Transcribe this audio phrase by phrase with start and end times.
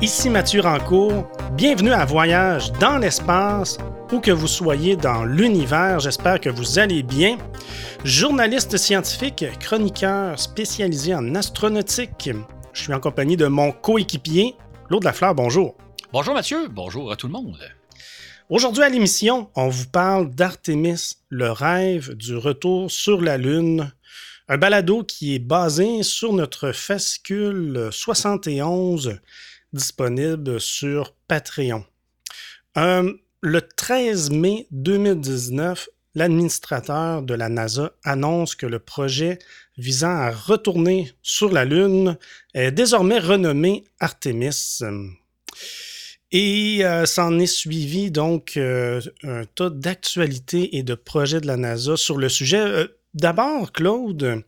[0.00, 1.26] Ici Mathieu Rancourt.
[1.54, 3.78] Bienvenue à Voyage dans l'espace,
[4.12, 5.98] où que vous soyez dans l'univers.
[5.98, 7.36] J'espère que vous allez bien.
[8.04, 12.30] Journaliste scientifique, chroniqueur spécialisé en astronautique.
[12.72, 14.54] Je suis en compagnie de mon coéquipier,
[14.86, 15.34] Claude Lafleur.
[15.34, 15.76] Bonjour.
[16.12, 16.68] Bonjour Mathieu.
[16.68, 17.58] Bonjour à tout le monde.
[18.48, 23.92] Aujourd'hui à l'émission, on vous parle d'Artemis, le rêve du retour sur la Lune.
[24.46, 29.18] Un balado qui est basé sur notre fascicule 71
[29.72, 31.84] disponible sur Patreon.
[32.76, 39.38] Euh, le 13 mai 2019, l'administrateur de la NASA annonce que le projet
[39.76, 42.16] visant à retourner sur la Lune
[42.54, 44.80] est désormais renommé Artemis.
[46.30, 51.56] Et euh, s'en est suivi donc euh, un tas d'actualités et de projets de la
[51.56, 52.86] NASA sur le sujet.
[53.14, 54.44] D'abord, Claude,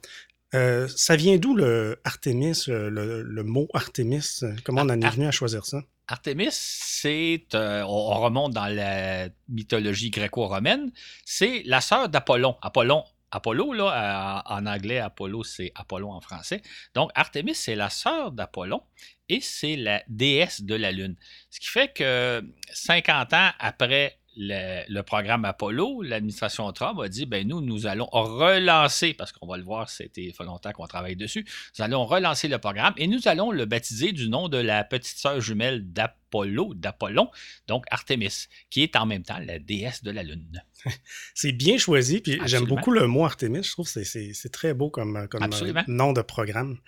[0.55, 4.41] euh, ça vient d'où le Artemis, euh, le, mot Artemis?
[4.65, 5.83] Comment on en est venu à choisir ça?
[6.09, 10.91] Artemis, c'est, euh, on remonte dans la mythologie gréco-romaine,
[11.25, 12.57] c'est la sœur d'Apollon.
[12.63, 16.63] Apollon, Apollo, là, en anglais, Apollo, c'est Apollon en français.
[16.95, 18.83] Donc, Artemis, c'est la sœur d'Apollon
[19.29, 21.15] et c'est la déesse de la Lune.
[21.51, 22.43] Ce qui fait que
[22.73, 29.13] 50 ans après le, programme Apollo, l'administration Trump a dit ben nous, nous allons relancer,
[29.13, 31.45] parce qu'on va le voir, c'était fait longtemps qu'on travaille dessus,
[31.79, 35.19] nous allons relancer le programme et nous allons le baptiser du nom de la petite
[35.19, 37.29] sœur jumelle d'Apollo, d'Apollon,
[37.69, 40.65] donc Artemis, qui est en même temps la déesse de la Lune.
[41.35, 44.89] c'est bien choisi, puis j'aime beaucoup le mot Artemis, je trouve que c'est très beau
[44.89, 46.79] comme, comme euh, nom de programme.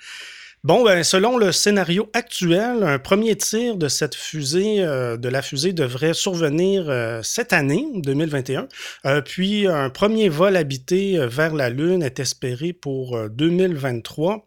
[0.64, 5.42] Bon, ben, selon le scénario actuel, un premier tir de cette fusée, euh, de la
[5.42, 8.68] fusée, devrait survenir euh, cette année, 2021.
[9.04, 14.46] Euh, puis un premier vol habité vers la Lune est espéré pour 2023.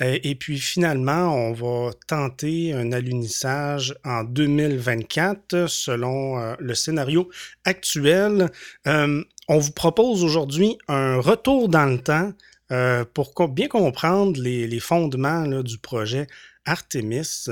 [0.00, 7.30] Et puis finalement, on va tenter un alunissage en 2024 selon le scénario
[7.64, 8.50] actuel.
[8.86, 12.32] on vous propose aujourd'hui un retour dans le temps
[12.74, 16.26] euh, pour bien comprendre les, fondements du projet
[16.64, 17.46] Artemis.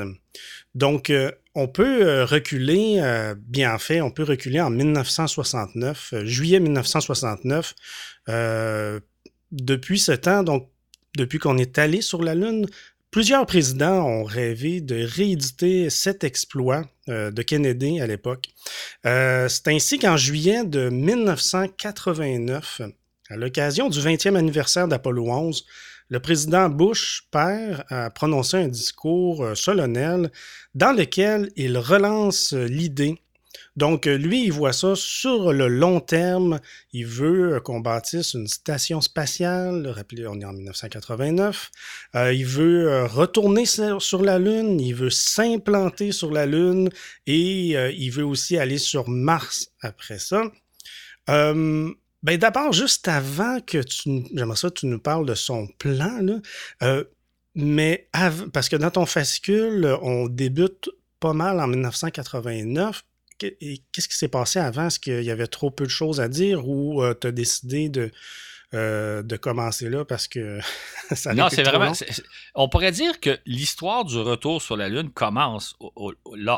[0.75, 3.01] Donc, euh, on peut euh, reculer,
[3.37, 7.75] bien fait, on peut reculer en 1969, juillet 1969.
[9.53, 10.69] depuis ce temps, donc
[11.17, 12.67] depuis qu'on est allé sur la Lune,
[13.13, 18.49] plusieurs présidents ont rêvé de rééditer cet exploit de Kennedy à l'époque.
[19.05, 22.81] C'est ainsi qu'en juillet de 1989,
[23.33, 25.65] à l'occasion du 20e anniversaire d'Apollo 11,
[26.11, 30.31] le président Bush père a prononcé un discours euh, solennel
[30.75, 33.19] dans lequel il relance l'idée.
[33.77, 36.61] Donc, lui, il voit ça sur le long terme.
[36.93, 39.87] Il veut qu'on bâtisse une station spatiale.
[39.87, 41.71] Rappelez, on est en 1989.
[42.15, 44.79] Euh, il veut euh, retourner sur la Lune.
[44.79, 46.91] Il veut s'implanter sur la Lune.
[47.27, 50.43] Et il veut aussi aller sur Mars après ça.
[52.23, 56.35] Ben d'abord, juste avant que tu, j'aimerais ça, tu nous parles de son plan, là,
[56.83, 57.05] euh,
[57.55, 58.09] mais
[58.53, 60.89] parce que dans ton fascicule, on débute
[61.21, 63.05] pas mal en 1989.
[63.39, 64.87] Qu'est-ce qui s'est passé avant?
[64.87, 67.89] Est-ce qu'il y avait trop peu de choses à dire ou euh, tu as décidé
[67.89, 68.13] de,
[68.75, 70.61] euh, de commencer là parce que
[71.13, 71.93] ça Non, c'est vraiment.
[72.55, 75.77] On pourrait dire que l'histoire du retour sur la Lune commence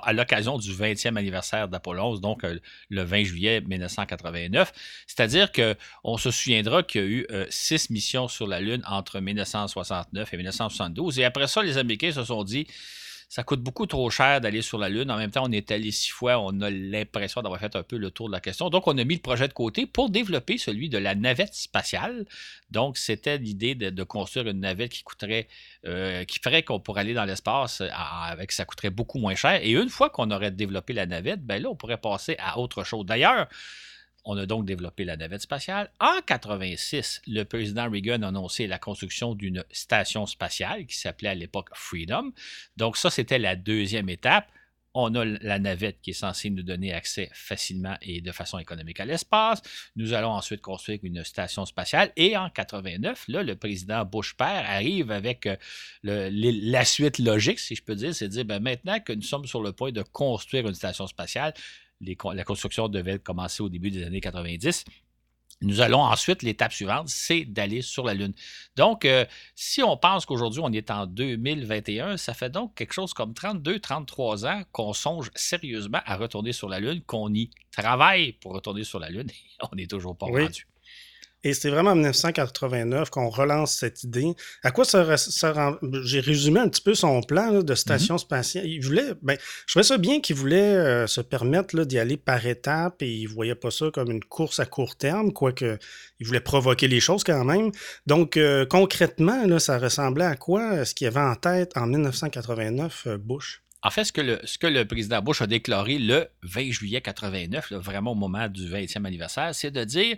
[0.03, 2.59] à l'occasion du 20e anniversaire d'Apollo 11, donc euh,
[2.89, 4.73] le 20 juillet 1989.
[5.09, 9.19] C'est-à-dire qu'on se souviendra qu'il y a eu euh, six missions sur la Lune entre
[9.19, 11.19] 1969 et 1972.
[11.19, 12.67] Et après ça, les Américains se sont dit
[13.29, 15.11] ça coûte beaucoup trop cher d'aller sur la Lune.
[15.11, 17.97] En même temps, on est allé six fois, on a l'impression d'avoir fait un peu
[17.97, 18.71] le tour de la question.
[18.71, 22.27] Donc, on a mis le projet de côté pour développer celui de la navette spatiale.
[22.71, 25.49] Donc, c'était l'idée de, construire une navette qui coûterait,
[25.87, 29.61] euh, qui ferait qu'on pourrait aller dans l'espace avec ça coûterait beaucoup moins cher.
[29.63, 32.85] Et une fois qu'on aurait développé la navette, ben là, on pourrait passer à autre
[32.85, 33.07] chose.
[33.07, 33.49] D'ailleurs,
[34.25, 35.91] on a donc développé la navette spatiale.
[36.01, 41.35] En 86, le président Reagan a annoncé la construction d'une station spatiale qui s'appelait à
[41.35, 42.33] l'époque Freedom.
[42.77, 44.49] Donc ça, c'était la deuxième étape.
[44.97, 49.01] On a la navette qui est censée nous donner accès facilement et de façon économique
[49.01, 49.61] à l'espace.
[49.97, 52.13] Nous allons ensuite construire une station spatiale.
[52.15, 55.57] Et en 89, là, le président Bush père arrive avec euh,
[56.05, 59.47] la suite logique, si je peux dire, c'est de dire ben, maintenant que nous sommes
[59.47, 61.55] sur le point de construire une station spatiale,
[62.01, 64.85] la construction devait commencer au début des années 90.
[65.61, 68.35] Nous allons ensuite, l'étape suivante, c'est d'aller sur la Lune.
[68.77, 69.25] Donc, euh,
[69.55, 74.47] si on pense qu'aujourd'hui, on est en 2021, ça fait donc quelque chose comme 32-33
[74.47, 78.99] ans qu'on songe sérieusement à retourner sur la Lune, qu'on y travaille pour retourner sur
[78.99, 79.31] la Lune.
[79.73, 80.67] on n'est toujours pas rendu.
[81.45, 84.35] Et c'est vraiment en 1989 qu'on relance cette idée.
[84.63, 88.19] À quoi ça, ça J'ai résumé un petit peu son plan de station mm-hmm.
[88.19, 88.67] spatiale.
[88.67, 89.37] Il voulait, ben,
[89.67, 93.27] je trouvais ça bien qu'il voulait euh, se permettre d'y aller par étapes et il
[93.27, 95.79] voyait pas ça comme une course à court terme, quoique
[96.19, 97.71] il voulait provoquer les choses quand même.
[98.07, 103.05] Donc, euh, concrètement, là, ça ressemblait à quoi ce qu'il avait en tête en 1989,
[103.07, 103.63] euh, Bush?
[103.83, 107.03] En fait, ce que, le, ce que le président Bush a déclaré le 20 juillet
[107.03, 110.17] 89, vraiment au moment du 20e anniversaire, c'est de dire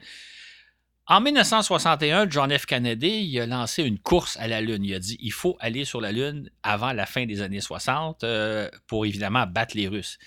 [1.08, 2.66] en 1961, John F.
[2.66, 4.84] Kennedy a lancé une course à la Lune.
[4.84, 8.24] Il a dit il faut aller sur la Lune avant la fin des années 60
[8.24, 10.18] euh, pour évidemment battre les Russes.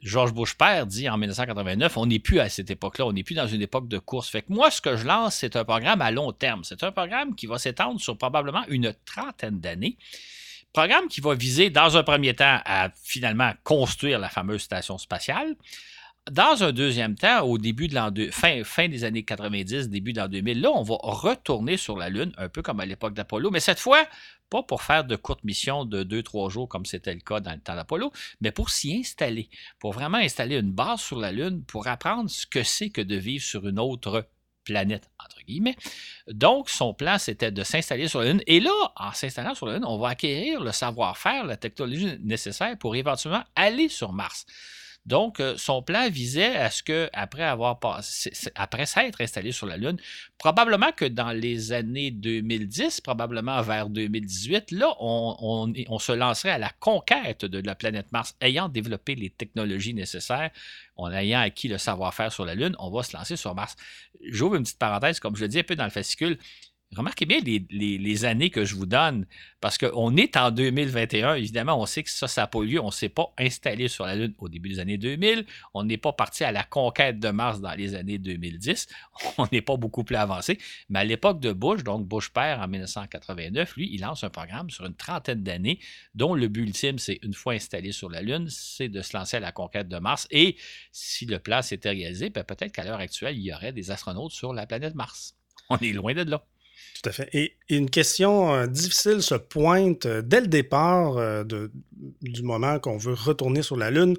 [0.00, 3.34] George Bush père dit en 1989 on n'est plus à cette époque-là, on n'est plus
[3.34, 4.30] dans une époque de course.
[4.30, 6.64] Fait que moi, ce que je lance, c'est un programme à long terme.
[6.64, 9.98] C'est un programme qui va s'étendre sur probablement une trentaine d'années.
[10.72, 15.56] Programme qui va viser, dans un premier temps, à finalement construire la fameuse station spatiale
[16.30, 20.20] dans un deuxième temps, au début de l'an fin, fin des années 90, début de
[20.20, 23.50] l'an 2000, là, on va retourner sur la Lune, un peu comme à l'époque d'Apollo,
[23.50, 24.06] mais cette fois,
[24.50, 27.60] pas pour faire de courtes missions de 2-3 jours comme c'était le cas dans le
[27.60, 31.86] temps d'Apollo, mais pour s'y installer, pour vraiment installer une base sur la Lune, pour
[31.86, 34.28] apprendre ce que c'est que de vivre sur une autre
[34.64, 35.76] planète, entre guillemets.
[36.26, 38.42] Donc, son plan, c'était de s'installer sur la Lune.
[38.48, 42.76] Et là, en s'installant sur la Lune, on va acquérir le savoir-faire, la technologie nécessaire
[42.76, 44.44] pour éventuellement aller sur Mars.
[45.06, 49.66] Donc, euh, son plan visait à ce que, après avoir passé, après s'être installé sur
[49.66, 49.98] la Lune,
[50.36, 56.70] probablement que dans les années 2010, probablement vers 2018, là, on, se lancerait à la
[56.80, 60.50] conquête de la planète Mars, ayant développé les technologies nécessaires,
[60.96, 63.76] en ayant acquis le savoir-faire sur la Lune, on va se lancer sur Mars.
[64.24, 66.36] J'ouvre une petite parenthèse, comme je le dis un peu dans le fascicule.
[66.94, 69.26] Remarquez bien les, années que je vous donne,
[69.60, 72.80] parce qu'on est en 2021, évidemment, on sait que ça, ça n'a pas eu lieu,
[72.80, 75.44] on ne s'est pas installé sur la Lune au début des années 2000,
[75.74, 78.86] on n'est pas parti à la conquête de Mars dans les années 2010,
[79.38, 82.68] on n'est pas beaucoup plus avancé, mais à l'époque de Bush, donc Bush père en
[82.68, 85.80] 1989, lui, il lance un programme sur une trentaine d'années,
[86.14, 89.38] dont le but ultime, c'est une fois installé sur la Lune, c'est de se lancer
[89.38, 90.56] à la conquête de Mars, et
[90.92, 94.32] si le plan s'était réalisé, ben, peut-être qu'à l'heure actuelle, il y aurait des astronautes
[94.32, 95.34] sur la planète Mars.
[95.68, 96.44] On est loin de là.
[97.02, 97.28] Tout à fait.
[97.32, 101.44] Et, une question euh, difficile se pointe euh, dès le départ euh,
[102.22, 104.16] du moment qu'on veut retourner sur la Lune.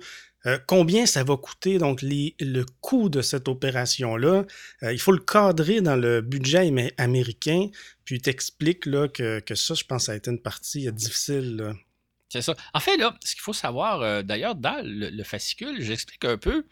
[0.65, 4.45] combien ça va coûter, donc le coût de cette opération-là?
[4.81, 7.67] il faut le cadrer dans le budget américain,
[8.05, 11.73] puis t'expliques là, que, que, ça, je pense, ça a été une partie difficile.
[12.29, 12.55] C'est ça.
[12.73, 16.65] En fait, là, ce qu'il faut savoir, d'ailleurs, dans le, fascicule, j'explique un peu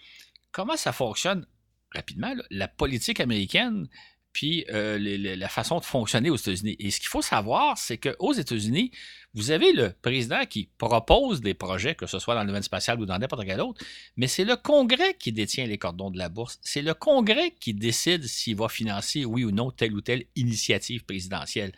[0.51, 1.45] comment ça fonctionne
[1.93, 3.87] rapidement, la politique américaine
[4.35, 4.97] puis euh,
[5.37, 6.75] la façon de fonctionner aux États-Unis.
[6.79, 8.91] Et ce qu'il faut savoir, c'est qu'aux États-Unis,
[9.33, 12.99] vous avez le président qui propose des projets, que ce soit dans le domaine spatial
[12.99, 13.81] ou dans n'importe quel autre,
[14.17, 16.59] mais c'est le Congrès qui détient les cordons de la bourse.
[16.63, 21.05] C'est le Congrès qui décide s'il va financer, oui ou non, telle ou telle initiative
[21.05, 21.71] présidentielle.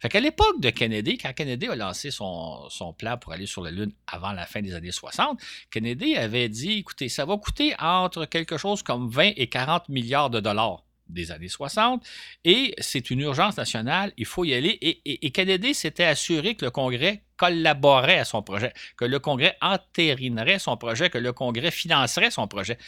[0.00, 3.62] Fait qu'à l'époque de Kennedy, quand Kennedy a lancé son, son, plan pour aller sur
[3.62, 5.40] la Lune avant la fin des années 60,
[5.70, 10.30] Kennedy avait dit, écoutez, ça va coûter entre quelque chose comme 20 et 40 milliards
[10.30, 12.04] de dollars des années 60,
[12.44, 14.78] et c'est une urgence nationale, il faut y aller.
[14.80, 20.58] Et, Kennedy s'était assuré que le Congrès collaborait à son projet, que le Congrès entérinerait
[20.58, 22.78] son projet, que le Congrès financerait son projet.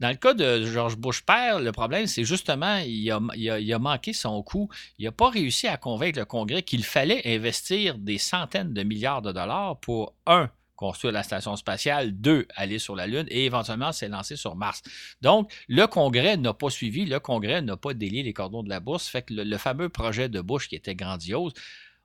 [0.00, 4.42] Dans le cas de George Bush père, le problème, c'est justement, il a, manqué son
[4.42, 4.70] coup.
[4.98, 9.20] Il n'a pas réussi à convaincre le Congrès qu'il fallait investir des centaines de milliards
[9.20, 13.92] de dollars pour, un, construire la station spatiale, deux, aller sur la Lune et éventuellement
[13.92, 14.82] s'élancer sur Mars.
[15.20, 18.80] Donc, le Congrès n'a pas suivi, le Congrès n'a pas délié les cordons de la
[18.80, 21.52] bourse, fait que le, fameux projet de Bush qui était grandiose,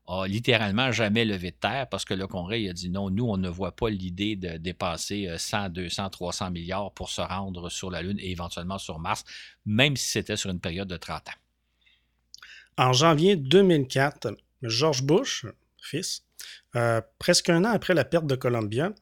[0.08, 3.38] a littéralement jamais levé de terre parce que le Congrès a dit non, nous, on
[3.38, 8.02] ne voit pas l'idée de dépasser 100, 200, 300 milliards pour se rendre sur la
[8.02, 9.24] Lune et éventuellement sur Mars,
[9.66, 11.40] même si c'était sur une période de 30 ans.
[12.78, 15.46] En janvier 2004, George Bush,
[15.82, 16.25] fils,
[16.76, 18.94] euh, presque un an après la perte de Columbia,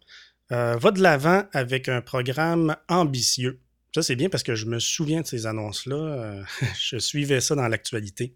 [0.52, 3.60] euh, va de l'avant avec un programme ambitieux.
[3.96, 5.96] Ça, c'est bien parce que je me souviens de ces annonces-là.
[5.96, 6.44] Euh,
[6.80, 8.36] je suivais ça dans l'actualité.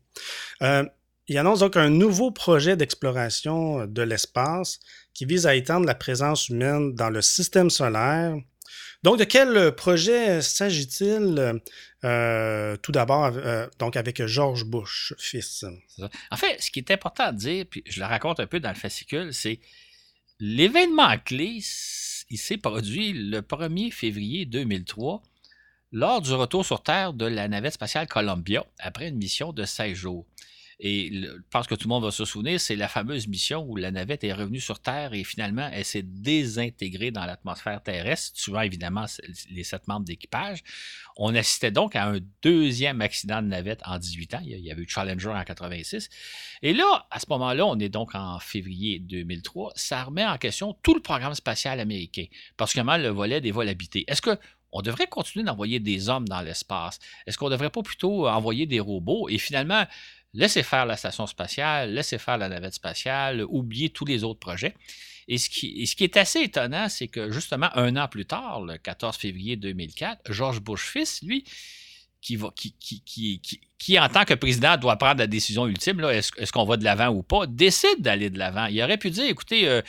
[0.61, 4.79] il annonce donc un nouveau projet d'exploration de l'espace
[5.13, 8.37] qui vise à étendre la présence humaine dans le système solaire
[9.03, 11.61] donc, de quel projet s'agit-il?
[12.03, 15.65] Euh, tout d'abord euh, donc avec George Bush, fils?
[16.31, 18.69] En fait, ce qui est important à dire, puis je le raconte un peu dans
[18.69, 19.59] le fascicule, c'est
[20.39, 21.59] l'événement clé,
[22.29, 25.23] il s'est produit le 1er février 2003
[25.91, 29.93] lors du retour sur Terre de la navette spatiale Columbia après une mission de 16
[29.93, 30.25] jours.
[30.79, 33.75] Et je pense que tout le monde va se souvenir, c'est la fameuse mission où
[33.75, 38.61] la navette est revenue sur Terre et finalement, elle s'est désintégrée dans l'atmosphère terrestre, tuant
[38.61, 39.05] évidemment
[39.49, 40.63] les sept membres d'équipage.
[41.15, 44.41] On assistait donc à un deuxième accident de navette en 18 ans.
[44.43, 46.09] Il y avait eu Challenger en 86.
[46.61, 49.73] Et là, à ce moment-là, on est donc en février 2003.
[49.75, 54.05] Ça remet en question tout le programme spatial américain, particulièrement le volet des vols habités.
[54.07, 54.37] Est-ce que
[54.71, 56.99] on devrait continuer d'envoyer des hommes dans l'espace?
[57.25, 59.29] Est-ce qu'on ne devrait pas plutôt envoyer des robots?
[59.29, 59.85] Et finalement,
[60.33, 64.75] laisser faire la station spatiale, laisser faire la navette spatiale, oublier tous les autres projets.
[65.27, 68.61] Et ce qui, ce qui est assez étonnant, c'est que justement, un an plus tard,
[68.61, 71.43] le 14 février 2004, George Bush fils, lui,
[72.21, 76.03] qui, va, qui, qui, qui, qui, en tant que président, doit prendre la décision ultime,
[76.05, 78.65] est-ce, qu'on va de l'avant ou pas, décide d'aller de l'avant.
[78.65, 79.81] Il aurait pu dire, écoutez, euh,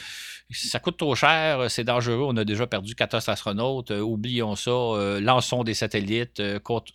[0.51, 4.71] ça coûte trop cher, c'est dangereux, on a déjà perdu 14 astronautes, euh, oublions ça,
[4.71, 6.43] euh, lançons des satellites,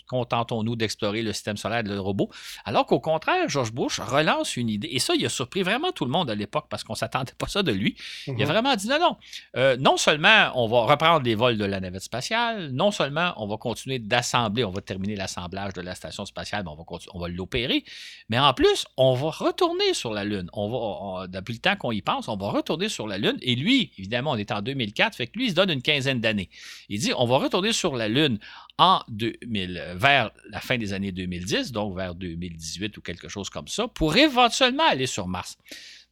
[0.08, 2.30] contentons-nous d'explorer le système solaire de robots.
[2.64, 6.06] Alors qu'au contraire, George Bush relance une idée, et ça, il a surpris vraiment tout
[6.06, 7.96] le monde à l'époque parce qu'on ne s'attendait pas ça de lui.
[8.28, 8.46] Il a mhm.
[8.46, 12.70] vraiment dit non, non, non seulement on va reprendre les vols de la navette spatiale,
[12.72, 16.72] non seulement on va continuer d'assembler, on va terminer l'assemblage de la station spatiale, mais
[16.72, 16.83] on va
[17.14, 17.84] on va l'opérer.
[18.30, 20.50] Mais en plus, on va retourner sur la Lune.
[20.54, 23.38] On va, depuis le temps qu'on y pense, on va retourner sur la Lune.
[23.42, 26.20] Et lui, évidemment, on est en 2004, fait que lui, il se donne une quinzaine
[26.20, 26.50] d'années.
[26.90, 28.40] Il dit, on va retourner sur la Lune
[28.78, 33.68] en 2000, vers la fin des années 2010, donc vers 2018 ou quelque chose comme
[33.68, 35.58] ça, pour éventuellement aller sur Mars.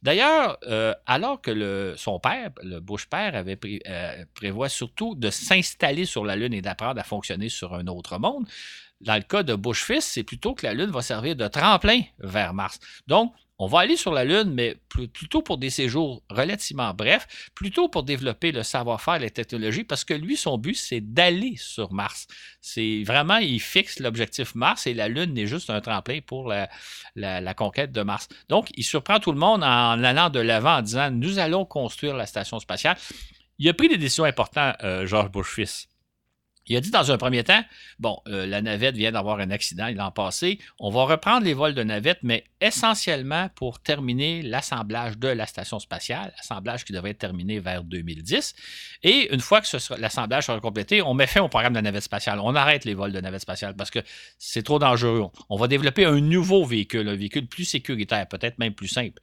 [0.02, 6.06] D'ailleurs, euh, alors que son père, le Bush père, avait euh, prévoit surtout de s'installer
[6.06, 8.44] sur la Lune et d'apprendre à fonctionner sur un autre monde,
[9.02, 12.02] dans le cas de Bush fils, c'est plutôt que la Lune va servir de tremplin
[12.18, 12.78] vers Mars.
[13.06, 17.88] Donc, on va aller sur la Lune, mais plutôt pour des séjours relativement brefs, plutôt
[17.88, 22.26] pour développer le savoir-faire, les technologies, parce que lui, son but, c'est d'aller sur Mars.
[22.60, 27.54] C'est vraiment, il fixe l'objectif Mars et la Lune n'est juste un tremplin pour la,
[27.54, 28.26] conquête de Mars.
[28.48, 32.16] Donc, il surprend tout le monde en allant de l'avant en disant, nous allons construire
[32.16, 32.96] la station spatiale.
[33.58, 35.88] Il a pris des décisions importantes, euh, George Bush fils.
[36.66, 37.62] Il a dit dans un premier temps,
[37.98, 41.74] bon, euh, la navette vient d'avoir un accident l'an passé, on va reprendre les vols
[41.74, 47.18] de navette, mais essentiellement pour terminer l'assemblage de la station spatiale, assemblage qui devrait être
[47.18, 48.54] terminé vers 2010.
[49.02, 52.04] Et une fois que l'assemblage sera complété, on met fin au programme de la navette
[52.04, 52.38] spatiale.
[52.40, 54.00] On arrête les vols de navette spatiale parce que
[54.38, 55.28] c'est trop dangereux.
[55.48, 59.20] On va développer un nouveau véhicule, un véhicule plus sécuritaire, peut-être même plus simple.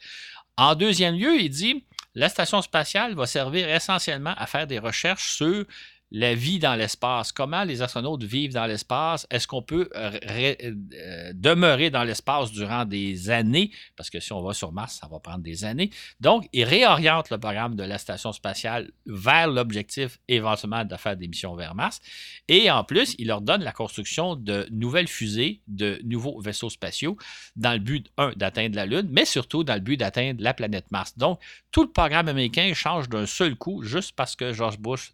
[0.58, 5.31] En deuxième lieu, il dit, la station spatiale va servir essentiellement à faire des recherches
[5.36, 5.65] sur
[6.11, 11.31] la vie dans l'espace, comment les astronautes vivent dans l'espace, est-ce qu'on peut euh, euh,
[11.35, 15.19] demeurer dans l'espace durant des années, parce que si on va sur Mars, ça va
[15.19, 15.91] prendre des années.
[16.19, 21.27] Donc, il réoriente le programme de la station spatiale vers l'objectif éventuellement de faire des
[21.27, 22.01] missions vers Mars.
[22.47, 27.17] Et en plus, il leur donne la construction de nouvelles fusées, de nouveaux vaisseaux spatiaux,
[27.55, 30.89] dans le but, un, d'atteindre la Lune, mais surtout dans le but d'atteindre la planète
[30.89, 31.17] Mars.
[31.17, 31.39] Donc,
[31.71, 35.11] tout le programme américain change d'un seul coup juste parce que George Bush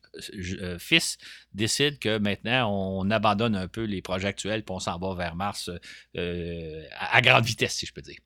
[0.61, 1.17] euh, fils
[1.53, 5.35] décide que maintenant, on abandonne un peu les projets actuels et on s'en va vers
[5.35, 5.69] Mars
[6.17, 8.19] euh, à, grande vitesse, si je peux dire.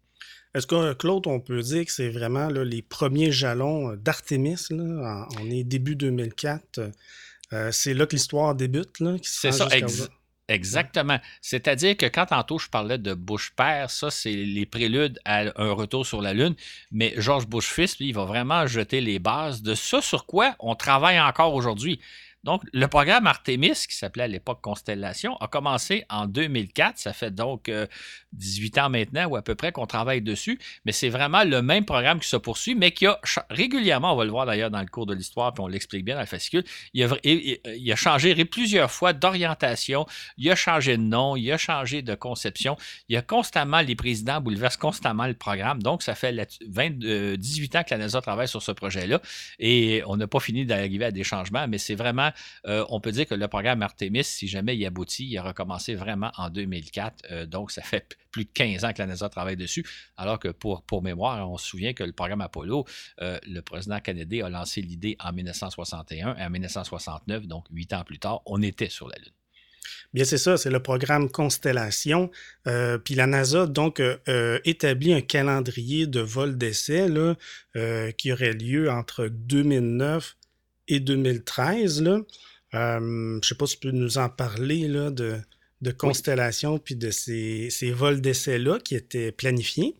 [0.56, 4.68] Est-ce que, Claude, on peut dire que c'est vraiment les premiers jalons d'Artemis?
[4.72, 6.92] On est début 2004.
[7.54, 8.98] Euh, c'est là que l'histoire débute.
[9.22, 9.68] C'est ça,
[10.50, 11.20] Exactement.
[11.42, 15.72] C'est-à-dire que quand tantôt je parlais de Bush père, ça, c'est les préludes à un
[15.72, 16.56] retour sur la Lune.
[16.92, 20.56] Mais George Bush fils, lui, il va vraiment jeter les bases de ça sur quoi
[20.60, 22.00] on travaille encore aujourd'hui.
[22.43, 26.98] Donc, le programme Artemis, qui s'appelait à l'époque Constellation, a commencé en 2004.
[26.98, 27.69] Ça fait donc
[28.34, 30.60] 18 euh, ans maintenant, ou à peu près, qu'on travaille dessus.
[30.86, 33.19] Mais c'est vraiment le même programme qui se poursuit, mais qui a
[33.50, 36.15] régulièrement, on va le voir d'ailleurs dans le cours de l'histoire, puis on l'explique bien
[36.15, 40.05] dans le fascicule, il a, il a changé plusieurs fois d'orientation,
[40.38, 42.77] il a changé de nom, il a changé de conception.
[43.10, 45.81] Il y a constamment, les présidents bouleversent constamment le programme.
[45.81, 46.36] Donc, ça fait
[46.67, 46.89] 20,
[47.38, 49.22] 18 euh, ans que la NASA travaille sur ce projet-là.
[49.60, 52.28] Et on n'a pas fini d'arriver à des changements, mais c'est vraiment
[52.65, 55.95] euh, on peut dire que le programme Artemis, si jamais il aboutit, il a recommencé
[55.95, 57.25] vraiment en 2004.
[57.31, 59.86] Euh, donc, ça fait plus de 15 ans que la NASA travaille dessus.
[60.17, 62.86] Alors que pour, mémoire, on se souvient que le programme Apollo,
[63.21, 68.03] euh, le président Kennedy a lancé l'idée en 1961 et en 1969, donc huit ans
[68.03, 69.33] plus tard, on était sur la Lune.
[70.13, 72.31] Bien, c'est ça, c'est le programme Constellation.
[73.03, 74.01] puis la NASA, donc,
[74.65, 77.07] établit un calendrier de vol d'essai
[78.17, 80.36] qui aurait lieu entre 2009
[80.89, 82.03] et 2013.
[82.03, 82.19] Là.
[82.74, 85.39] Euh, je ne sais pas si tu peux nous en parler là, de,
[85.81, 89.96] de Constellation puis de ces, ces vols d'essai-là qui étaient planifiés.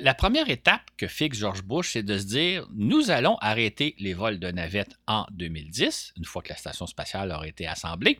[0.00, 4.12] La, première étape que fixe George Bush, c'est de se dire nous allons arrêter les
[4.12, 8.18] vols de navettes en 2010, une fois que la station spatiale aura été assemblée.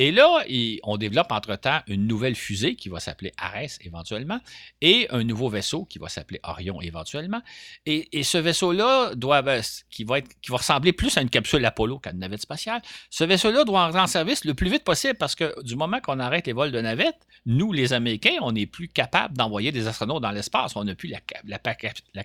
[0.00, 0.42] Et là,
[0.84, 4.40] on développe entre-temps une nouvelle fusée qui va s'appeler Ares éventuellement
[4.80, 7.42] et un nouveau vaisseau qui va s'appeler Orion éventuellement.
[7.84, 11.62] Et, ce vaisseau-là doit, ben, qui, va être, qui va ressembler plus à une capsule
[11.66, 12.80] Apollo qu'à une navette spatiale,
[13.10, 16.18] ce vaisseau-là doit entrer en service le plus vite possible parce que du moment qu'on
[16.18, 20.22] arrête les vols de navettes, nous, les Américains, on n'est plus capable d'envoyer des astronautes
[20.22, 20.76] dans l'espace.
[20.76, 21.12] On n'a plus
[21.44, 21.58] la,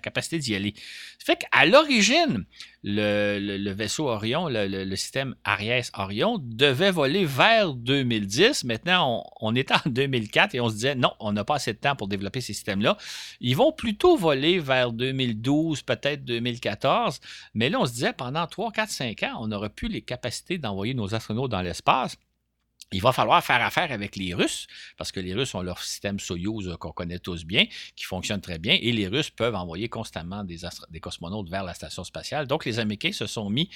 [0.00, 0.74] capacité d'y aller.
[1.18, 2.44] Ça fait qu'à l'origine,
[2.84, 8.64] le, vaisseau Orion, le, système Aries Orion, devait voler vers 2010.
[8.64, 11.72] Maintenant, on, on, est en 2004 et on se disait non, on n'a pas assez
[11.72, 12.96] de temps pour développer ces systèmes-là.
[13.40, 17.20] Ils vont plutôt voler vers 2012, peut-être 2014.
[17.54, 20.58] Mais là, on se disait pendant 3, 4, 5 ans, on n'aurait plus les capacités
[20.58, 22.16] d'envoyer nos astronautes dans l'espace
[22.92, 26.20] il va falloir faire affaire avec les Russes, parce que les Russes ont leur système
[26.20, 27.66] Soyouz euh, qu'on connaît tous bien,
[27.96, 30.60] qui fonctionne très bien, et les Russes peuvent envoyer constamment des,
[31.00, 32.46] cosmonautes vers la station spatiale.
[32.46, 33.68] Donc, les Américains se sont mis,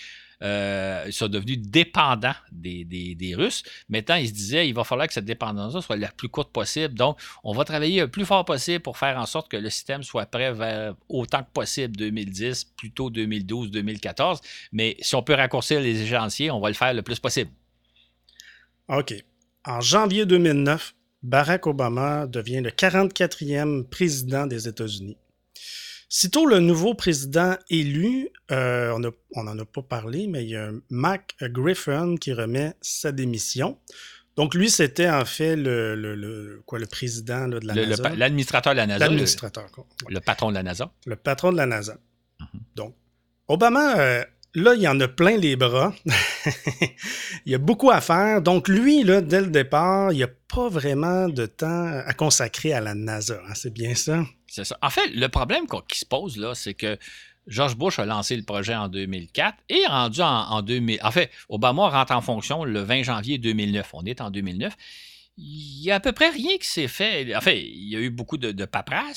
[0.42, 3.64] euh, sont devenus dépendants des, des, Russes.
[3.88, 6.94] Maintenant, ils se disaient, il va falloir que cette dépendance soit la plus courte possible.
[6.94, 10.04] Donc, on va travailler le plus fort possible pour faire en sorte que le système
[10.04, 14.40] soit prêt vers autant que possible 2010, plutôt 2012, 2014.
[14.70, 17.50] Mais si on peut raccourcir les échéanciers, on va le faire le plus possible.
[18.90, 19.14] OK.
[19.64, 25.16] En janvier 2009, Barack Obama devient le 44e président des États-Unis.
[26.08, 28.92] Sitôt le nouveau président élu, euh,
[29.36, 33.78] on n'en a pas parlé, mais il y a Mac Griffin qui remet sa démission.
[34.34, 38.08] Donc lui, c'était en fait le, quoi, le président de la NASA.
[38.16, 39.04] L'administrateur de la NASA.
[39.06, 39.66] L'administrateur.
[40.08, 40.90] Le, patron de la NASA.
[41.06, 41.96] Le patron de la NASA.
[42.40, 42.60] Mhm.
[42.74, 42.96] Donc,
[43.46, 45.94] Obama euh, Là, il y en a plein les bras.
[47.46, 48.42] il y a beaucoup à faire.
[48.42, 52.72] Donc, lui, là, dès le départ, il n'y a pas vraiment de temps à consacrer
[52.72, 53.40] à la NASA.
[53.48, 54.24] Hein, c'est bien ça?
[54.48, 54.76] C'est ça.
[54.82, 56.98] En fait, le problème qui se pose, là, c'est que
[57.46, 60.98] George Bush a lancé le projet en 2004 et rendu en, en 2000.
[61.02, 63.90] En fait, Obama rentre en fonction le 20 janvier 2009.
[63.92, 64.76] On est en 2009
[65.36, 67.34] il y a à peu près rien qui s'est fait.
[67.34, 68.68] Enfin, il y a eu beaucoup de, de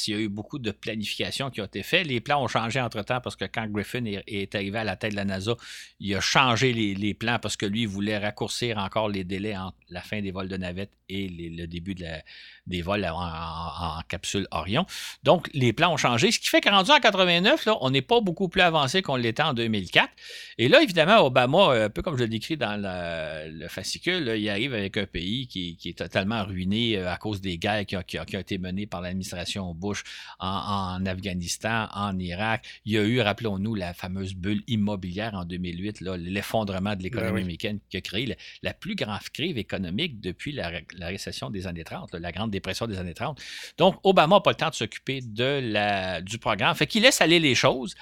[0.08, 2.08] il y a eu beaucoup de planification qui ont été faites.
[2.08, 5.18] Les plans ont changé entre-temps parce que quand Griffin est, arrivé à la tête de
[5.18, 5.56] la NASA,
[6.00, 10.02] il a changé les, plans parce que lui, voulait raccourcir encore les délais entre la
[10.02, 14.86] fin des vols de navette et le début des vols en, capsule Orion.
[15.24, 18.02] Donc, les plans ont changé, ce qui fait qu'en rendu en 89, là, on n'est
[18.02, 20.10] pas beaucoup plus avancé qu'on l'était en 2004.
[20.58, 24.74] Et là, évidemment, Obama, un peu comme je le décris dans le, fascicule, il arrive
[24.74, 28.40] avec un pays qui, qui est totalement ruiné euh, à cause des guerres qui, ont
[28.40, 30.04] été menées par l'administration Bush
[30.40, 32.66] en, Afghanistan, en Irak.
[32.86, 37.44] Il y a eu, rappelons-nous, la fameuse bulle immobilière en 2008, l'effondrement de l'économie ben
[37.44, 40.72] américaine qui a créé la, plus grande crise économique depuis la,
[41.08, 43.40] récession des années 30, la grande dépression des années 30.
[43.78, 46.76] Donc, Obama n'a pas le temps de s'occuper la, du programme.
[46.76, 47.96] Fait qu'il laisse aller les choses.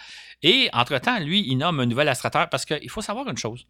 [0.44, 3.68] Et entre-temps, lui, il nomme un nouvel administrateur parce qu'il faut savoir une chose.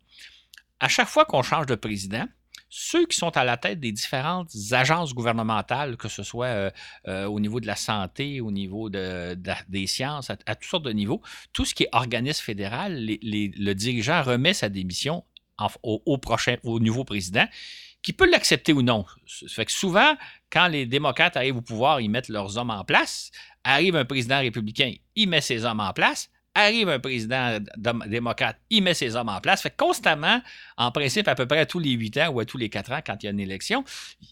[0.80, 2.26] À chaque fois qu'on change de président,
[2.74, 6.72] ceux qui sont à la tête des différentes agences gouvernementales, que ce soit euh,
[7.10, 10.94] euh, au niveau de la santé, au niveau de, des sciences, à, toutes sortes de
[10.94, 15.26] niveaux, tout ce qui est organisme fédéral, le dirigeant remet sa démission
[15.84, 17.46] au, prochain, au nouveau président,
[18.02, 19.06] qui peut l'accepter ou non.
[19.28, 20.16] Ça fait que souvent,
[20.52, 23.32] quand les démocrates arrivent au pouvoir, ils mettent leurs hommes en place.
[23.64, 27.60] Arrive un président républicain, il met ses hommes en place arrive un président
[28.08, 29.62] démocrate, il met ses hommes en place.
[29.62, 30.42] Fait constamment,
[30.78, 33.00] en principe, à peu près tous les huit ans ou à tous les quatre ans,
[33.06, 33.84] quand il y a une élection,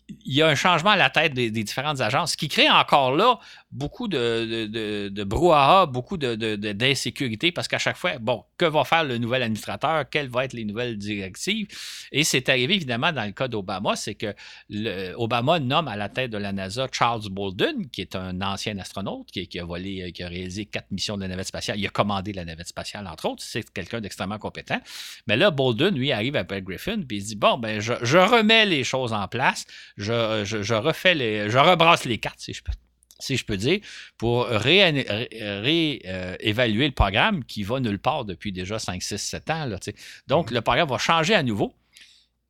[0.09, 3.15] il y a un changement à la tête des, différentes agences, ce qui crée encore
[3.15, 3.39] là
[3.71, 9.03] beaucoup de, de, de, brouhaha, beaucoup d'insécurité, parce qu'à chaque fois, bon, que va faire
[9.03, 11.67] le nouvel administrateur, quelles vont être les nouvelles directives?
[12.11, 14.33] Et c'est arrivé évidemment dans le cas d'Obama, c'est que
[15.15, 19.29] Obama nomme à la tête de la NASA Charles Bolden, qui est un ancien astronaute,
[19.31, 21.79] qui, a volé, qui a réalisé quatre missions de la navette spatiale.
[21.79, 23.43] Il a commandé la navette spatiale, entre autres.
[23.43, 24.79] C'est quelqu'un d'extrêmement compétent.
[25.27, 28.83] Mais là, Bolden, lui, arrive après Griffin, puis il dit Bon, ben, je, remets les
[28.83, 29.65] choses en place,
[29.97, 31.49] je, je, refais les.
[31.49, 32.71] je rebrasse les cartes, si je peux
[33.19, 33.79] si je peux dire,
[34.17, 35.99] pour réévaluer
[36.87, 39.65] le programme qui va nulle part depuis déjà 5, 6, 7 ans.
[39.65, 39.77] Là,
[40.27, 40.53] Donc, mm-hmm.
[40.53, 41.73] le programme va changer à nouveau.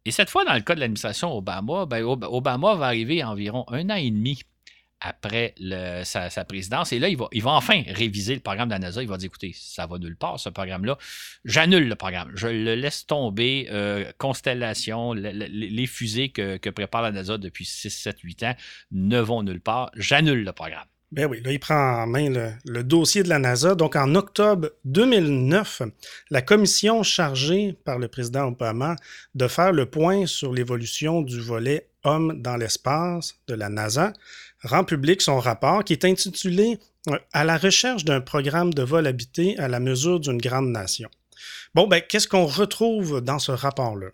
[0.05, 3.89] Et cette fois, dans le cas de l'administration Obama, ben, Obama va arriver environ un
[3.89, 4.39] an et demi
[5.01, 5.55] après
[6.03, 6.93] sa, présidence.
[6.93, 9.01] Et là, il va, enfin réviser le programme de la NASA.
[9.01, 10.97] Il va dire, écoutez, ça va nulle part, ce programme-là.
[11.45, 12.31] J'annule le programme.
[12.35, 13.67] Je le laisse tomber.
[13.71, 18.55] Euh, constellation, les fusées que, prépare la NASA depuis 6, 7, 8 ans
[18.91, 19.91] ne vont nulle part.
[19.95, 20.85] J'annule le programme.
[21.11, 23.73] Ben oui, là, il prend en main le, le, dossier de la NASA.
[23.73, 25.81] Donc, en octobre 2009,
[26.29, 28.95] la commission chargée par le président Obama
[29.33, 34.13] de faire le point sur l'évolution du volet Homme dans l'espace de la NASA
[34.63, 39.07] rend public son rapport qui est intitulé euh, À la recherche d'un programme de vol
[39.07, 41.09] habité à la mesure d'une grande nation.
[41.73, 44.07] Bon, ben, qu'est-ce qu'on retrouve dans ce rapport-là?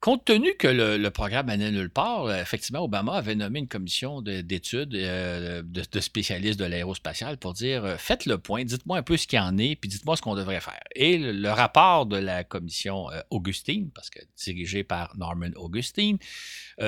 [0.00, 4.22] Compte tenu que le, programme allait nulle part, euh, effectivement, Obama avait nommé une commission
[4.22, 9.26] d'études de, de, spécialistes de l'aérospatial pour dire faites le point, dites-moi un peu ce
[9.26, 10.80] qu'il en est, puis dites-moi ce qu'on devrait faire.
[10.94, 16.16] Et le, rapport de la commission Augustine, parce que dirigée par Norman Augustine,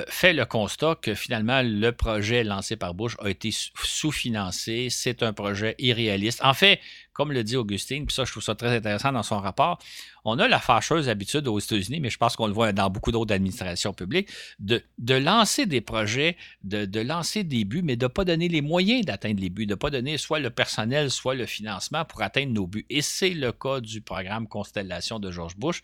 [0.08, 5.34] fait le constat que finalement le projet lancé par Bush a été sous-financé, c'est un
[5.34, 6.40] projet irréaliste.
[6.42, 6.80] En fait,
[7.12, 9.78] comme le dit Augustine, puis ça, je trouve ça très intéressant dans son rapport,
[10.24, 13.12] on a la fâcheuse habitude aux États-Unis, mais je pense qu'on le voit dans beaucoup
[13.12, 14.82] d'autres administrations publiques, de,
[15.14, 19.40] lancer des projets, de, lancer des buts, mais de ne pas donner les moyens d'atteindre
[19.40, 22.66] les buts, de ne pas donner soit le personnel, soit le financement pour atteindre nos
[22.66, 22.86] buts.
[22.88, 25.82] Et c'est le cas du programme Constellation de George Bush,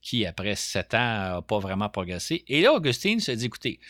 [0.00, 2.44] qui, après sept ans, n'a pas vraiment progressé.
[2.46, 3.80] Et là, Augustine se dit, écoutez,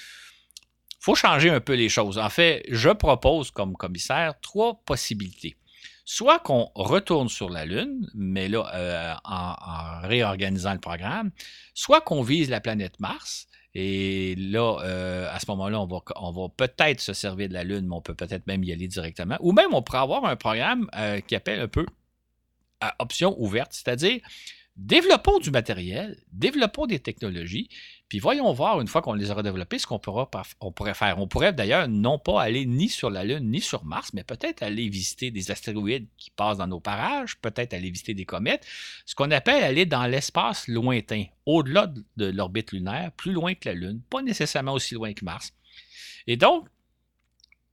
[1.00, 2.18] faut changer un peu les choses.
[2.18, 5.56] En fait, je propose comme commissaire trois possibilités
[6.10, 11.30] soit qu'on retourne sur la Lune, mais là, euh, en, réorganisant le programme,
[11.74, 13.46] soit qu'on vise la planète Mars.
[13.74, 15.78] Et là, euh, à ce moment-là,
[16.16, 18.88] on va, peut-être se servir de la Lune, mais on peut peut-être même y aller
[18.88, 19.36] directement.
[19.40, 21.84] Ou même, on pourrait avoir un programme euh, qui appelle un peu
[22.80, 24.22] à option ouverte, c'est-à-dire
[24.78, 27.68] développons du matériel, développons des technologies,
[28.08, 30.00] puis voyons voir, une fois qu'on les aura développées, ce qu'on
[30.60, 31.18] on pourrait faire.
[31.18, 34.62] On pourrait d'ailleurs non pas aller ni sur la Lune ni sur Mars, mais peut-être
[34.62, 38.64] aller visiter des astéroïdes qui passent dans nos parages, peut-être aller visiter des comètes,
[39.04, 43.74] ce qu'on appelle aller dans l'espace lointain, au-delà de l'orbite lunaire, plus loin que la
[43.74, 45.52] Lune, pas nécessairement aussi loin que Mars.
[46.28, 46.68] Et donc,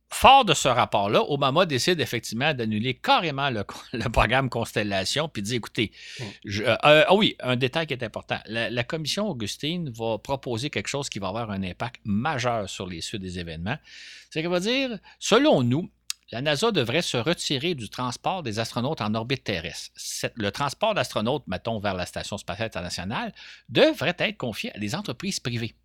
[0.10, 3.64] fort de ce rapport-là, Obama décide effectivement d'annuler carrément le,
[4.10, 6.24] programme Constellation, puis dit écoutez, mm.
[6.62, 8.40] euh, euh, ah oui, un détail qui est important.
[8.48, 13.02] La, commission Augustine va proposer quelque chose qui va avoir un impact majeur sur les
[13.02, 13.78] suites des événements.
[14.30, 15.90] C'est qu'elle va dire, selon nous,
[16.32, 19.92] la NASA devrait se retirer du transport des astronautes en orbite terrestre.
[20.36, 23.34] le transport d'astronautes, mettons, vers la Station spatiale internationale,
[23.70, 25.76] devrait être confié à des entreprises privées.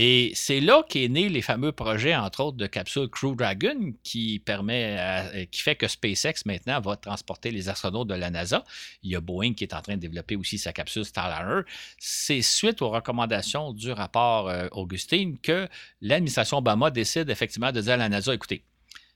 [0.00, 4.38] Et c'est là qu'est né les fameux projets, entre autres, de capsule Crew Dragon, qui
[4.38, 8.64] permet, euh, qui fait que SpaceX maintenant va transporter les astronautes de la NASA.
[9.02, 11.62] Il y a Boeing qui est en train de développer aussi sa capsule Starliner.
[11.98, 15.66] C'est suite aux recommandations du rapport euh, Augustine que
[16.00, 18.62] l'administration Obama décide effectivement de dire à la NASA, écoutez,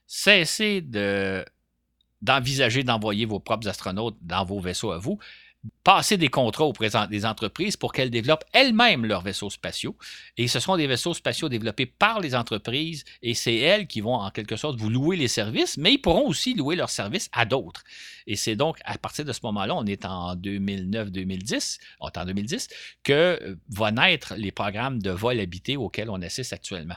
[0.09, 1.45] cessez de
[2.23, 5.19] d'envisager d'envoyer vos propres astronautes dans vos vaisseaux à vous
[5.85, 6.71] passer des contrats
[7.09, 9.97] des entreprises pour qu'elles développent elles-mêmes leurs vaisseaux spatiaux.
[10.37, 14.15] Et ce seront des vaisseaux spatiaux développés par les entreprises et c'est elles qui vont
[14.15, 17.45] en quelque sorte vous louer les services, mais ils pourront aussi louer leurs services à
[17.45, 17.85] d'autres.
[18.27, 22.25] Et c'est donc à partir de ce moment-là, on est en 2009-2010, on est en
[22.25, 22.69] 2010,
[23.03, 26.97] que euh, vont naître les programmes de vol habité auxquels on assiste actuellement.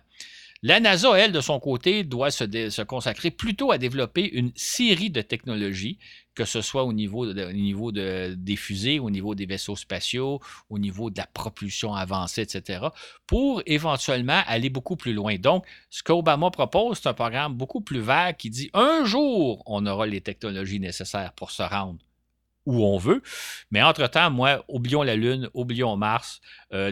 [0.64, 5.22] La NASA, elle, de son côté, doit se, consacrer plutôt à développer une série de
[5.22, 6.00] technologies,
[6.36, 11.10] que ce soit au niveau, niveau des fusées, au niveau des vaisseaux spatiaux, au niveau
[11.10, 12.88] de la propulsion avancée, etc.,
[13.26, 15.38] pour éventuellement aller beaucoup plus loin.
[15.38, 19.86] Donc, ce qu'Obama propose, c'est un programme beaucoup plus vague qui dit un jour, on
[19.86, 22.00] aura les technologies nécessaires pour se rendre
[22.66, 23.22] où on veut.
[23.72, 26.42] Mais entre-temps, moi, oublions la Lune, oublions Mars,
[26.74, 26.92] euh,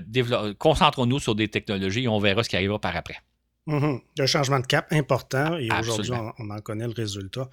[0.58, 3.18] concentrons-nous sur des technologies et on verra ce qui arrivera par après.
[3.66, 4.02] Mhm.
[4.20, 7.50] Un changement de cap important et aujourd'hui, on, en connaît le résultat.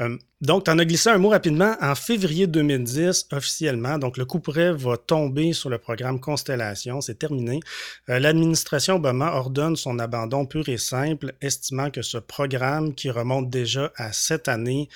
[0.00, 1.76] Euh, donc, tu en as glissé un mot rapidement.
[1.82, 7.02] En février 2010, officiellement, donc le coup près va tomber sur le programme Constellation.
[7.02, 7.60] C'est terminé.
[8.08, 13.50] Euh, l'administration Obama ordonne son abandon pur et simple, estimant que ce programme, qui remonte
[13.50, 14.88] déjà à cette année,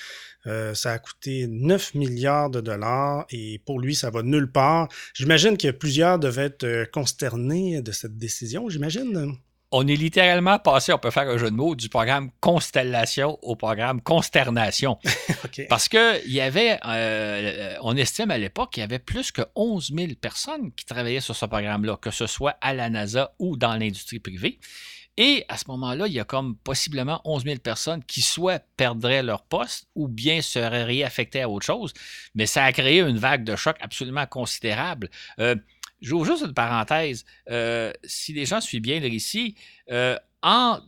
[0.47, 4.89] euh, ça a coûté 9 milliards de dollars et pour lui, ça va nulle part.
[5.13, 9.37] J'imagine que plusieurs devaient être consternés de cette décision, j'imagine
[9.77, 13.57] on est littéralement passé, on peut faire un jeu de mots, du programme Constellation au
[13.57, 15.01] programme Consternation.
[15.69, 19.43] Parce que il y avait, euh, on estime à l'époque qu'il y avait plus que
[19.57, 23.57] 11 000 personnes qui travaillaient sur ce programme-là, que ce soit à la NASA ou
[23.57, 24.61] dans l'industrie privée.
[25.17, 29.23] Et à ce moment-là, il y a comme possiblement 11 000 personnes qui soit perdraient
[29.23, 31.93] leur poste ou bien seraient réaffectées à autre chose.
[32.35, 35.11] Mais ça a créé une vague de choc absolument considérable.
[35.39, 35.55] Euh,
[36.05, 37.25] J'ouvre juste une parenthèse.
[37.51, 39.57] Euh, si les gens suivent bien le récit,
[39.91, 40.79] euh, en,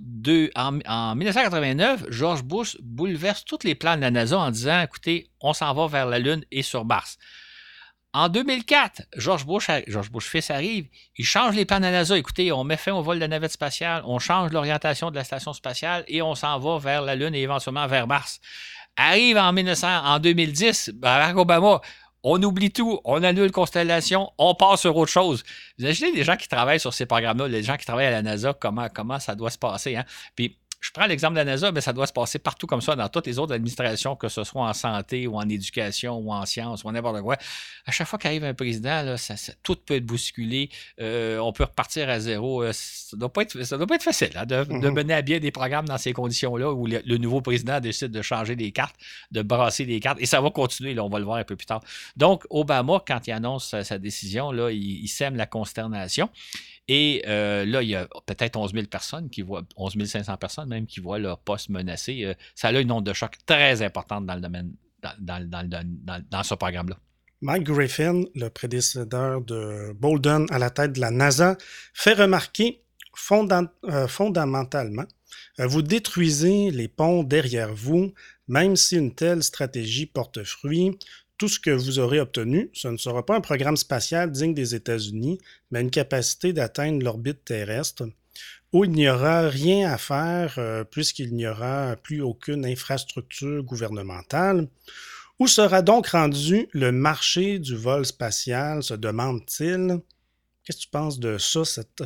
[0.54, 5.54] en, 1989, George Bush bouleverse tous les plans de la NASA en disant écoutez, on
[5.54, 7.16] s'en va vers la Lune et sur Mars.
[8.12, 12.16] En 2004, George Bush, George Bush fils arrive, il change les plans de la NASA.
[12.16, 15.24] Écoutez, on met fin au vol de la navette spatiale, on change l'orientation de la
[15.24, 18.40] station spatiale et on s'en va vers la Lune et éventuellement vers Mars.
[18.96, 21.80] Arrive en, 1900, en 2010, Barack Obama,
[22.28, 25.44] on oublie tout, on annule Constellation, on passe sur autre chose.
[25.78, 28.22] Vous imaginez les gens qui travaillent sur ces programmes-là, les gens qui travaillent à la
[28.22, 29.94] NASA, comment, comment ça doit se passer.
[29.94, 30.04] Hein?
[30.34, 32.94] Puis je prends l'exemple de la NASA, mais ça doit se passer partout comme ça
[32.94, 36.44] dans toutes les autres administrations, que ce soit en santé ou en éducation ou en
[36.44, 37.36] sciences ou n'importe quoi.
[37.86, 40.68] À chaque fois qu'arrive un président, là, ça, tout peut être bousculé.
[41.00, 42.62] Euh, on peut repartir à zéro.
[42.62, 44.90] Euh, ça ne doit, pas être, doit pas être facile hein, de, mm-hmm.
[44.90, 48.54] mener à bien des programmes dans ces conditions-là où le, nouveau président décide de changer
[48.54, 48.96] des cartes,
[49.32, 50.18] de brasser des cartes.
[50.20, 51.82] Et ça va continuer, là, on va le voir un peu plus tard.
[52.16, 56.28] Donc, Obama, quand il annonce sa, décision, là, il, il sème la consternation.
[56.88, 60.68] Et euh, là, il y a peut-être 11 000 personnes qui voient, 11 500 personnes
[60.68, 62.24] même qui voient leur poste menacé.
[62.24, 64.72] Euh, ça a une onde de choc très importante dans le domaine,
[65.20, 66.96] dans, ce programme-là.
[67.42, 71.56] Mike Griffin, le prédécesseur de Bolden à la tête de la NASA,
[71.92, 72.82] fait remarquer
[73.32, 75.06] euh, fondamentalement,
[75.58, 78.12] vous détruisez les ponts derrière vous,
[78.46, 80.98] même si une telle stratégie porte fruit,
[81.38, 84.74] tout ce que vous aurez obtenu, ce ne sera pas un programme spatial digne des
[84.74, 85.38] États-Unis,
[85.70, 88.08] mais une capacité d'atteindre l'orbite terrestre,
[88.72, 94.68] où il n'y aura rien à faire euh, puisqu'il n'y aura plus aucune infrastructure gouvernementale.
[95.38, 100.00] Où sera donc rendu le marché du vol spatial, se demande-t-il.
[100.64, 102.02] Qu'est-ce que tu penses de ça, cette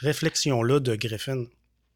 [0.00, 1.44] réflexion-là de Griffin?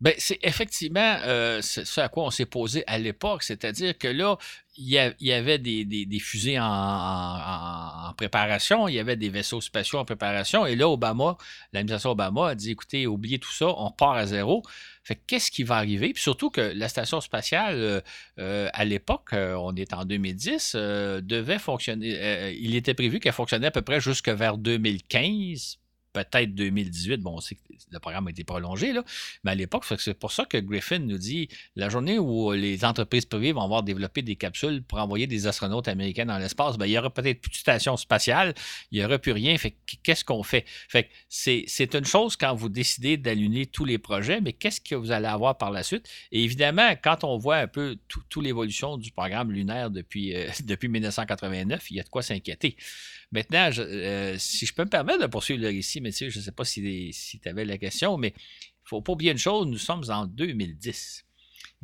[0.02, 4.36] Ben, c'est effectivement euh, ce à quoi on s'est posé à l'époque, c'est-à-dire que là,
[4.76, 10.66] il y, avait des, fusées en, préparation, il y avait des vaisseaux spatiaux en préparation,
[10.66, 11.36] et là, Obama,
[11.72, 14.64] l'administration Obama a dit écoutez, oubliez tout ça, on part à zéro.
[15.04, 16.12] Fait qu'est-ce qui va arriver?
[16.12, 18.00] Puis surtout que la station spatiale, euh,
[18.40, 22.56] euh, à l'époque, on est en 2010, devait fonctionner.
[22.58, 25.78] il était prévu qu'elle fonctionnait à peu près jusque vers 2015,
[26.12, 27.18] peut-être 2018.
[27.18, 29.04] Bon, on sait que le programme a été prolongé, là,
[29.44, 33.26] mais à l'époque, c'est pour ça que Griffin nous dit la journée où les entreprises
[33.26, 36.92] privées vont avoir développé des capsules pour envoyer des astronautes américains dans l'espace, ben, il
[36.92, 38.54] y aura peut-être plus de station spatiale,
[38.90, 39.56] il n'y aura plus rien.
[39.58, 40.64] Fait qu'est-ce qu'on fait?
[40.88, 44.94] Fait c'est, c'est une chose quand vous décidez d'aligner tous les projets, mais qu'est-ce que
[44.94, 46.08] vous allez avoir par la suite?
[46.30, 50.88] Et évidemment, quand on voit un peu toute l'évolution du programme lunaire depuis, euh, depuis
[50.88, 52.76] 1989, il y a de quoi s'inquiéter.
[53.32, 56.52] Maintenant, euh, si je peux me permettre de poursuivre le récit, mais je ne sais
[56.52, 59.66] pas si, si tu avais la question, mais il ne faut pas oublier une chose,
[59.66, 61.24] nous sommes en 2010.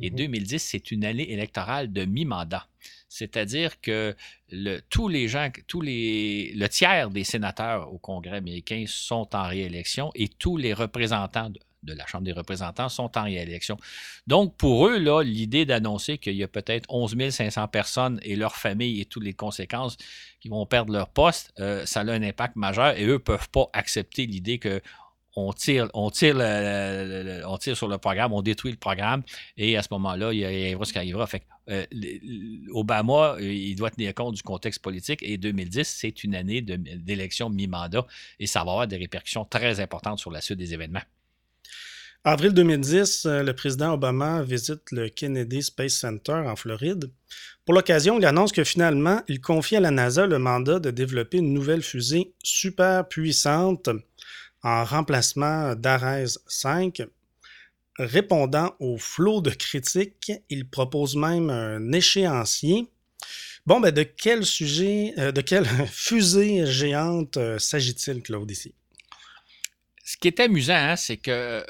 [0.01, 0.59] Et 2010, mhm.
[0.59, 2.67] c'est une année électorale de mi-mandat.
[3.09, 4.15] C'est-à-dire que
[4.51, 9.47] le, tous les gens, tous les, le tiers des sénateurs au Congrès américain sont en
[9.47, 13.77] réélection et tous les représentants de, de la Chambre des représentants sont en réélection.
[14.27, 19.01] Donc, pour eux, l'idée d'annoncer qu'il y a peut-être 11 500 personnes et leurs familles
[19.01, 19.97] et toutes les conséquences
[20.39, 23.49] qui vont perdre leur poste, euh, ça a un impact majeur et eux ne peuvent
[23.49, 24.81] pas accepter l'idée que
[25.35, 26.35] on tire, on, tire
[27.77, 29.23] sur le programme, on détruit le programme,
[29.57, 31.27] et à ce moment-là, il, y aura ce qui arrivera.
[31.27, 31.85] Fait euh,
[32.73, 37.49] Obama, euh, il doit tenir compte du contexte politique, et 2010, c'est une année d'élection
[37.49, 38.05] mi-mandat,
[38.39, 41.03] et ça va avoir des répercussions très importantes sur la suite des événements.
[42.25, 47.09] Avril 2010, euh, le président Obama visite le Kennedy Space Center en Floride.
[47.63, 51.37] Pour l'occasion, il annonce que finalement, il confie à la NASA le mandat de développer
[51.37, 53.89] une nouvelle fusée super puissante
[54.63, 57.03] en remplacement d'Ares 5.
[57.97, 62.87] Répondant au flot de critiques, il propose même un échéancier.
[63.65, 68.73] Bon, ben de quel sujet, euh, de quelle fusée géante euh, s'agit-il, Claude, ici?
[70.09, 71.63] Ce qui est amusant, hein, c'est que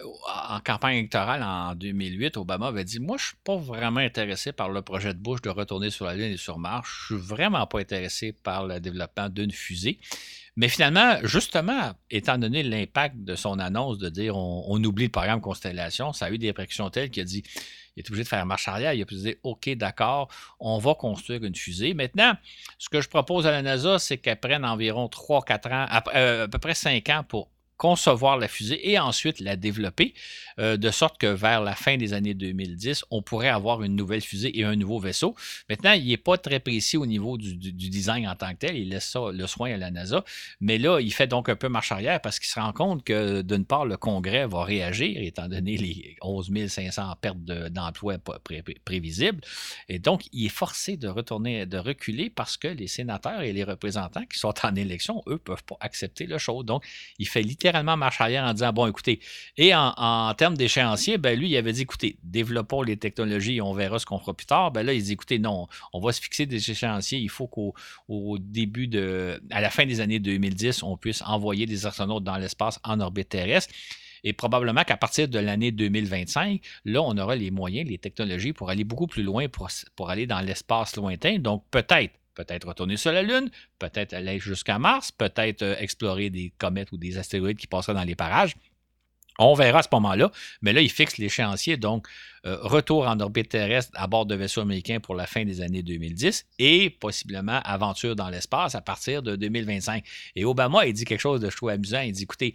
[0.47, 4.54] en campagne électorale en 2008, Obama avait dit Moi, je ne suis pas vraiment intéressé
[4.54, 6.89] par le projet de Bush de retourner sur la Lune et sur Mars.
[7.10, 9.99] Je ne suis vraiment pas intéressé par le développement d'une fusée.
[10.56, 15.41] Mais finalement, justement, étant donné l'impact de son annonce de dire on, oublie le programme
[15.41, 17.43] Constellation, ça a eu des réactions telles qu'il a dit
[17.97, 18.93] il est obligé de faire marche arrière.
[18.93, 20.30] Il a pu dire OK, d'accord,
[20.62, 21.93] on va construire une fusée.
[21.93, 22.32] Maintenant,
[22.78, 26.45] ce que je propose à la NASA, c'est qu'elle prenne environ 3-4 ans, à, euh,
[26.45, 30.13] à peu près 5 ans pour concevoir la fusée et ensuite la développer,
[30.59, 34.19] euh, de sorte que vers la fin des années 2010, on pourrait avoir une nouvelle
[34.21, 35.33] fusée et un nouveau vaisseau.
[35.69, 38.89] Maintenant, il n'est pas très précis au niveau du, design en tant que tel, il
[38.89, 40.25] laisse ça le soin à la NASA,
[40.59, 43.41] mais là, il fait donc un peu marche arrière parce qu'il se rend compte que
[43.41, 48.17] d'une part, le Congrès va réagir, étant donné les 11 500 pertes d'emplois
[48.83, 49.39] prévisibles,
[49.87, 53.63] et donc il est forcé de retourner, de reculer parce que les sénateurs et les
[53.63, 56.63] représentants qui sont en élection, eux, ne peuvent pas accepter le show.
[56.63, 56.83] Donc,
[57.17, 59.19] il fait littéralement littéralement marche arrière en disant, bon, écoutez,
[59.58, 63.99] et en, termes d'échéancier, ben lui, il avait dit, écoutez, développons les technologies, on verra
[63.99, 64.71] ce qu'on fera plus tard.
[64.71, 67.19] Ben là, il dit, écoutez, non, on va se fixer des échéanciers.
[67.19, 67.73] Il faut qu'au
[68.39, 72.79] début de, à la fin des années 2010, on puisse envoyer des astronautes dans l'espace
[72.84, 73.73] en orbite terrestre.
[74.23, 78.69] Et probablement qu'à partir de l'année 2025, là, on aura les moyens, les technologies pour
[78.69, 81.39] aller beaucoup plus loin, pour, pour aller dans l'espace lointain.
[81.39, 82.12] Donc, peut-être
[82.43, 83.49] peut-être retourner sur la Lune,
[83.80, 88.04] peut-être aller jusqu'à Mars, peut-être euh, explorer des comètes ou des astéroïdes qui passeraient dans
[88.04, 88.56] les parages.
[89.41, 92.08] On verra à ce moment-là, mais là, il fixe l'échéancier, donc
[92.45, 95.82] euh, retour en orbite terrestre à bord de vaisseaux américains pour la fin des années
[95.82, 100.04] 2010 et possiblement aventure dans l'espace à partir de 2025.
[100.36, 102.02] Et Obama, il dit quelque chose de je trouve amusant.
[102.02, 102.54] Il dit, écoutez,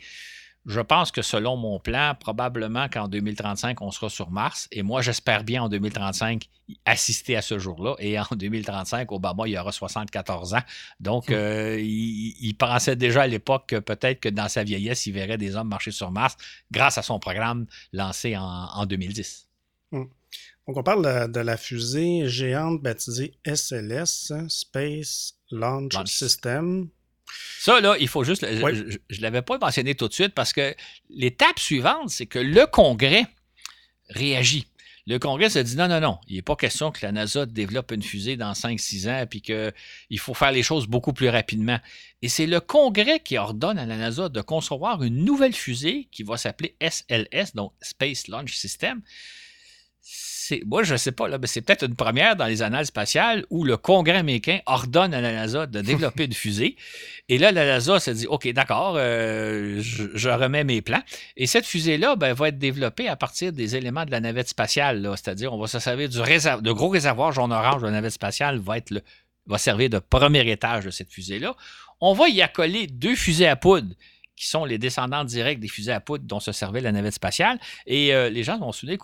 [0.67, 4.67] je pense que selon mon plan, probablement qu'en 2035, on sera sur Mars.
[4.73, 6.49] Et moi, j'espère bien en 2035
[6.87, 7.97] assister à ce jour-là.
[7.99, 10.63] Et en 2035, Obama, il aura 74 ans.
[11.01, 11.35] Donc, hmm.
[11.35, 15.55] euh, il, pensait déjà à l'époque que peut-être que dans sa vieillesse, il verrait des
[15.55, 16.37] hommes marcher sur Mars
[16.71, 19.49] grâce à son programme lancé en, 2010.
[19.93, 20.05] Hmm.
[20.67, 26.89] Donc, on parle de, la fusée géante baptisée SLS, Space Launch, System.
[27.59, 28.47] Ça, là, il faut juste.
[28.47, 30.75] Je ne l'avais pas mentionné tout de suite parce que
[31.11, 33.27] l'étape suivante, c'est que le Congrès
[34.11, 34.67] réagit.
[35.07, 37.93] Le Congrès se dit non, non, non, il n'est pas question que la NASA développe
[37.93, 41.79] une fusée dans 5-6 ans et qu'il faut faire les choses beaucoup plus rapidement.
[42.23, 46.23] Et c'est le Congrès qui ordonne à la NASA de concevoir une nouvelle fusée qui
[46.23, 49.03] va s'appeler SLS, donc Space Launch System
[50.67, 53.45] moi, je ne sais pas, là, mais c'est peut-être une première dans les annales spatiales
[53.51, 56.77] où le Congrès américain ordonne à la NASA de développer une fusée.
[57.29, 61.03] Et là, la NASA se dit OK, d'accord, euh, je, remets mes plans.
[61.37, 65.09] Et cette fusée-là ben, va être développée à partir des éléments de la navette spatiale.
[65.17, 68.93] C'est-à-dire, on va se servir de gros réservoir jaune-orange de la navette spatiale va, être
[69.47, 71.55] va servir de premier étage de cette fusée-là.
[72.01, 73.95] On va y accoler deux fusées à poudre
[74.37, 77.59] qui sont les descendants directs des fusées à poudre dont se servait la navette spatiale.
[77.87, 78.99] Et euh, les gens vont se souvenir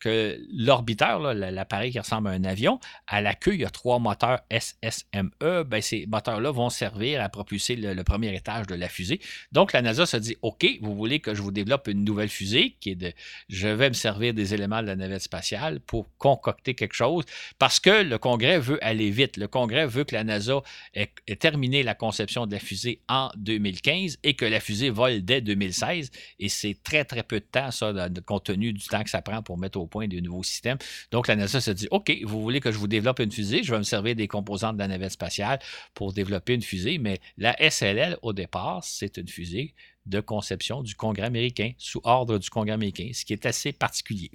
[0.00, 3.98] que l'orbiteur, l'appareil qui ressemble à un avion, à la queue, il y a trois
[3.98, 5.64] moteurs SSME.
[5.64, 9.20] Ben, ces moteurs-là vont servir à propulser le, premier étage de la fusée.
[9.52, 12.76] Donc, la NASA se dit, OK, vous voulez que je vous développe une nouvelle fusée
[12.80, 13.12] qui de,
[13.48, 17.24] je vais me servir des éléments de la navette spatiale pour concocter quelque chose
[17.58, 19.36] parce que le Congrès veut aller vite.
[19.36, 20.62] Le Congrès veut que la NASA
[20.94, 24.90] ait, ait terminé la conception de la fusée en 2015 et que la fusée fusée
[24.90, 27.92] vole dès 2016 et c'est très, très peu de temps, ça,
[28.24, 30.78] compte tenu du temps que ça prend pour mettre au point des nouveaux systèmes.
[31.10, 33.70] Donc, la NASA se dit OK, vous voulez que je vous développe une fusée, je
[33.70, 35.58] vais me servir des composantes de la navette spatiale
[35.94, 39.74] pour développer une fusée, mais la SLL, au départ, c'est une fusée
[40.06, 44.30] de conception du Congrès américain, sous ordre du Congrès américain, ce qui est assez particulier.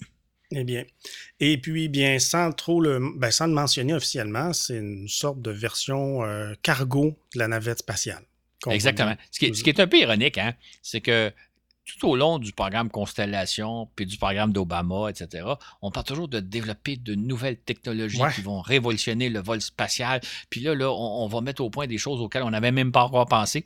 [0.51, 0.85] Eh bien.
[1.39, 5.51] Et puis, bien, sans trop le, ben, sans le mentionner officiellement, c'est une sorte de
[5.51, 8.23] version euh, cargo de la navette spatiale.
[8.65, 9.15] Exactement.
[9.31, 11.31] Ce qui, est, un peu ironique, hein, c'est que
[11.85, 15.45] tout au long du programme Constellation, puis du programme d'Obama, etc.,
[15.81, 20.19] on parle toujours de développer de nouvelles technologies qui vont révolutionner le vol spatial.
[20.49, 22.91] Puis là, là on, on, va mettre au point des choses auxquelles on n'avait même
[22.91, 23.65] pas encore pensé.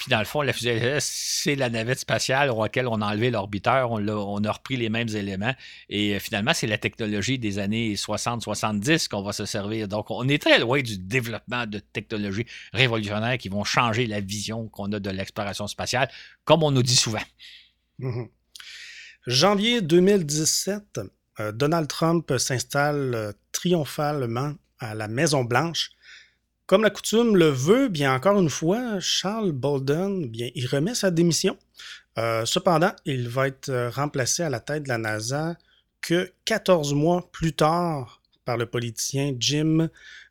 [0.00, 3.30] Puis dans le fond, la fusée c'est la navette spatiale à laquelle on a enlevé
[3.30, 5.54] l'orbiteur, on, a repris les mêmes éléments.
[5.88, 9.88] Et euh, finalement, c'est la technologie des années 60-70 qu'on va se servir.
[9.88, 14.68] Donc, on est très loin du développement de technologies révolutionnaires qui vont changer la vision
[14.68, 16.10] qu'on a de l'exploration spatiale,
[16.44, 17.22] comme on nous dit souvent.
[18.00, 18.28] Mm-hmm.
[19.26, 21.00] Janvier 2017,
[21.40, 25.90] euh, Donald Trump s'installe euh, triomphalement à la Maison-Blanche
[26.68, 31.10] comme la coutume le veut, bien encore une fois, Charles Bolden, bien, il remet sa
[31.10, 31.56] démission.
[32.18, 35.56] Euh, cependant, il va être euh, remplacé à la tête de la NASA
[36.02, 39.88] que 14 mois plus tard par le politicien Jim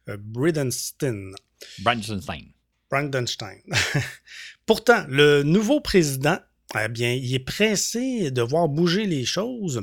[0.09, 1.33] euh, Bridenstine.
[1.79, 2.51] Bridenstine.
[2.91, 3.63] Bridenstine.
[4.67, 6.37] Pourtant, le nouveau président,
[6.79, 9.81] eh bien, il est pressé de voir bouger les choses.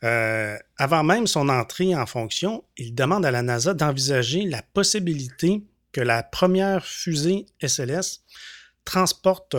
[0.00, 6.00] avant même son entrée en fonction, il demande à la NASA d'envisager la possibilité que
[6.00, 8.22] la première fusée SLS
[8.84, 9.54] transporte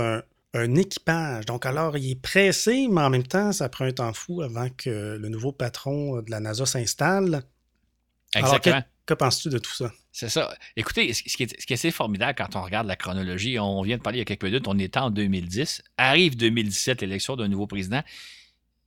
[0.53, 1.45] un, équipage.
[1.45, 4.67] Donc, alors, il est pressé, mais en même temps, ça prend un temps fou avant
[4.69, 7.43] que le nouveau patron de la NASA s'installe.
[8.35, 8.81] Exactement.
[9.05, 9.91] que, penses-tu de tout ça?
[10.11, 10.53] C'est ça.
[10.75, 13.81] Écoutez, ce qui, est, ce qui, est, assez formidable quand on regarde la chronologie, on
[13.81, 17.37] vient de parler il y a quelques minutes, on était en 2010, arrive 2017, l'élection
[17.37, 18.01] d'un nouveau président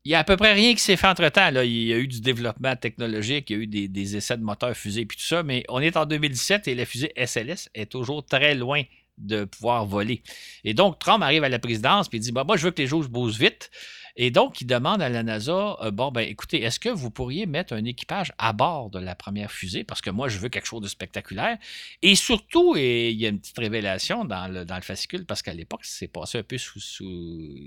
[0.05, 1.49] il n'y a à peu près rien qui s'est fait entre-temps.
[1.63, 4.77] Il y a eu du développement technologique, il y a eu des, essais de moteurs
[4.77, 8.25] fusées et tout ça, mais on est en 2017 et la fusée SLS est toujours
[8.25, 8.83] très loin
[9.17, 10.23] de pouvoir voler.
[10.65, 12.89] Et donc, Trump arrive à la présidence et dit bah, Moi, je veux que les
[12.89, 13.71] choses bougent vite.
[14.17, 17.47] Et donc, il demande à la NASA euh, Bon, ben écoutez, est-ce que vous pourriez
[17.47, 19.83] mettre un équipage à bord de la première fusée?
[19.83, 21.59] Parce que moi, je veux quelque chose de spectaculaire.
[22.01, 25.85] Et surtout, et il y a une petite révélation dans le, fascicule, parce qu'à l'époque,
[25.85, 26.81] c'est passé un peu sous,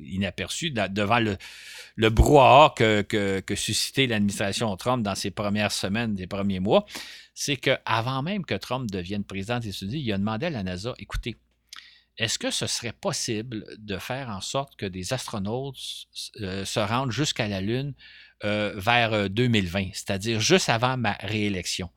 [0.06, 1.38] inaperçu devant le,
[1.96, 6.86] le brouhaha que, que, que suscitait l'administration Trump dans ses premières semaines, des premiers mois.
[7.34, 10.94] C'est qu'avant même que Trump devienne président des États-Unis, il a demandé à la NASA
[10.98, 11.36] Écoutez,
[12.18, 15.78] est-ce que ce serait possible de faire en sorte que des astronautes
[16.42, 17.94] euh, se rendent jusqu'à la Lune
[18.44, 21.90] euh, vers 2020, euh, c'est-à-dire juste avant ma réélection?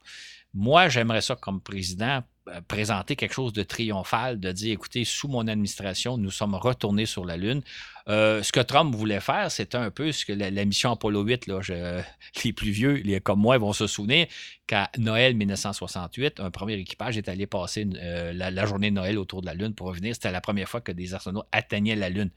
[0.52, 2.22] Moi, j'aimerais ça comme président
[2.68, 7.24] présenter quelque chose de triomphal, de dire, écoutez, sous mon administration, nous sommes retournés sur
[7.24, 7.62] la Lune.
[8.09, 11.47] Euh, ce que Trump voulait faire, c'était un peu ce que la, mission Apollo 8,
[11.47, 11.61] là,
[12.45, 14.26] les plus vieux, comme moi, vont se souvenir
[14.66, 19.43] qu'à Noël 1968, un premier équipage est allé passer euh, la, journée de Noël autour
[19.43, 20.14] de la Lune pour revenir.
[20.14, 22.30] C'était la première fois que des astronautes atteignaient la Lune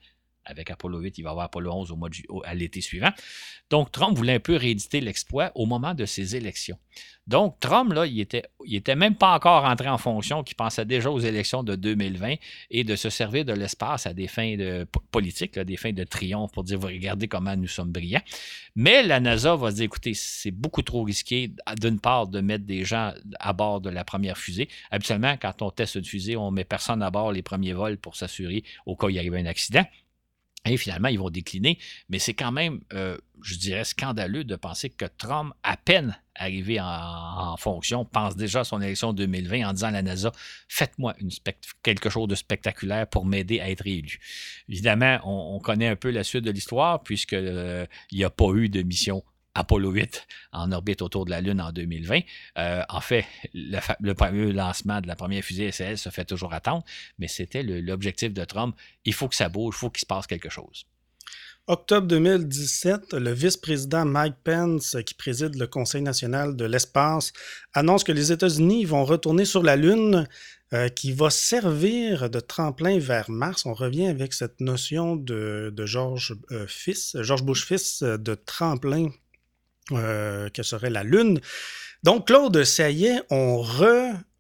[0.46, 2.10] avec Apollo 8, il va avoir Apollo 11 au mois
[2.44, 3.12] à l'été suivant.
[3.70, 6.78] Donc, Trump voulait un peu rééditer l'exploit au moment de ses élections.
[7.26, 10.86] Donc, Trump, là, il était, il était même pas encore entré en fonction, qui pensait
[10.86, 12.36] déjà aux élections de 2020
[12.70, 14.56] et de se servir de l'espace à des fins
[15.10, 18.22] politiques, des fins de triomphe pour dire, regardez comment nous sommes brillants.
[18.76, 22.66] Mais la NASA va se dire, écoutez, c'est beaucoup trop risqué, d'une part, de mettre
[22.66, 24.68] des gens à bord de la première fusée.
[24.92, 28.16] Habituellement, quand on teste une fusée, on met personne à bord les premiers vols pour
[28.18, 29.86] s'assurer au cas où il y arrive un accident.
[30.66, 31.78] Et finalement, ils vont décliner.
[32.10, 36.80] Mais c'est quand même, euh, je dirais, scandaleux de penser que Trump, à peine arrivé
[36.80, 40.32] en, fonction, pense déjà à son élection 2020 en disant à la NASA
[40.68, 41.16] Faites-moi
[41.84, 44.20] quelque chose de spectaculaire pour m'aider à être élu.
[44.70, 48.70] Évidemment, on, connaît un peu la suite de l'histoire, puisqu'il euh, n'y a pas eu
[48.70, 49.24] de mission
[49.56, 52.22] Apollo 8 en orbite autour de la Lune en 2020.
[52.58, 56.84] Euh, en fait, le, premier lancement de la première fusée SLS se fait toujours attendre,
[57.20, 58.76] mais c'était l'objectif de Trump.
[59.06, 60.86] Il faut que ça bouge, il faut qu'il se passe quelque chose.
[61.68, 67.32] Octobre 2017, le vice-président Mike Pence, qui préside le Conseil national de l'espace,
[67.74, 70.28] annonce que les États-Unis vont retourner sur la Lune,
[70.74, 73.66] euh, qui va servir de tremplin vers Mars.
[73.66, 79.10] On revient avec cette notion de, George, euh, fils, George Bush fils de tremplin
[79.92, 81.40] euh, que serait la Lune.
[82.04, 83.58] Donc, Claude, ça y est, on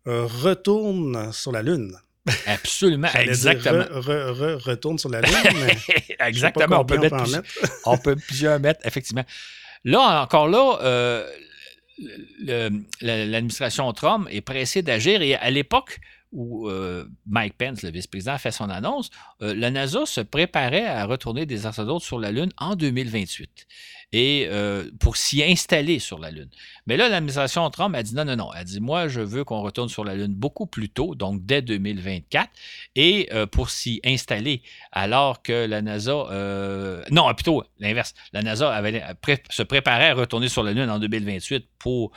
[0.05, 1.97] retourne sur la Lune.
[2.45, 3.83] Absolument, exactement.
[3.91, 5.35] retourne sur la Lune.
[6.19, 7.41] exactement, on peut, mettre,
[7.85, 9.25] on peut plusieurs mettre, effectivement.
[9.83, 11.29] Là, encore là, euh,
[13.01, 15.99] l'administration Trump est pressée d'agir et à l'époque,
[16.31, 19.09] où euh, Mike Pence, le vice-président, a fait son annonce,
[19.41, 23.67] la NASA se préparait à retourner des astronautes sur la Lune en 2028
[24.13, 26.49] et euh, pour s'y installer sur la Lune.
[26.85, 28.49] Mais là, l'administration Trump a dit non, non, non.
[28.55, 31.63] Elle dit moi, je veux qu'on retourne sur la Lune beaucoup plus tôt, donc dès
[31.63, 32.49] 2024,
[32.95, 34.61] et euh, pour s'y installer,
[34.91, 39.03] alors que la NASA, euh, non, plutôt l'inverse, la NASA avait,
[39.49, 42.11] se préparait à retourner sur la Lune en 2028 pour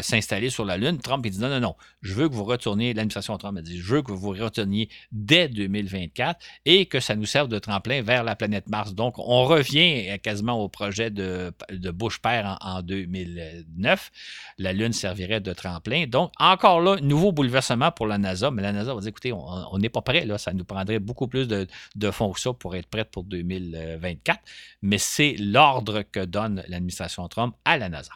[0.00, 0.98] s'installer sur la Lune.
[0.98, 1.74] Trump a dit non, non, non.
[2.02, 2.92] Je veux que vous retourniez.
[2.92, 7.26] L'administration Trump a dit je veux que vous retourniez dès 2024 et que ça nous
[7.26, 8.94] serve de tremplin vers la planète Mars.
[8.94, 11.37] Donc, on revient quasiment au projet de
[11.70, 14.10] de, Bush père en, 2009.
[14.58, 16.06] La Lune servirait de tremplin.
[16.06, 18.50] Donc, encore là, nouveau bouleversement pour la NASA.
[18.50, 20.24] Mais la NASA va dire, écoutez, on n'est pas prêt.
[20.24, 20.38] Là.
[20.38, 21.66] Ça nous prendrait beaucoup plus de,
[22.10, 24.40] fonds que ça pour être prêt pour 2024.
[24.82, 28.12] Mais c'est l'ordre que donne l'administration Trump à la NASA.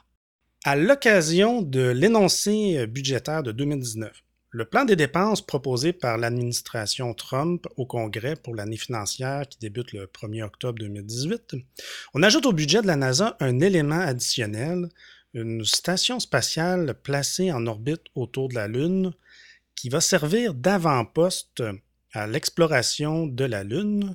[0.64, 4.22] À l'occasion de l'énoncé budgétaire de 2019,
[4.54, 9.92] le plan des dépenses proposé par l'administration Trump au Congrès pour l'année financière qui débute
[9.92, 11.56] le 1er octobre 2018,
[12.12, 14.90] on ajoute au budget de la NASA un élément additionnel,
[15.32, 19.12] une station spatiale placée en orbite autour de la Lune
[19.74, 21.62] qui va servir d'avant-poste
[22.12, 24.14] à l'exploration de la Lune.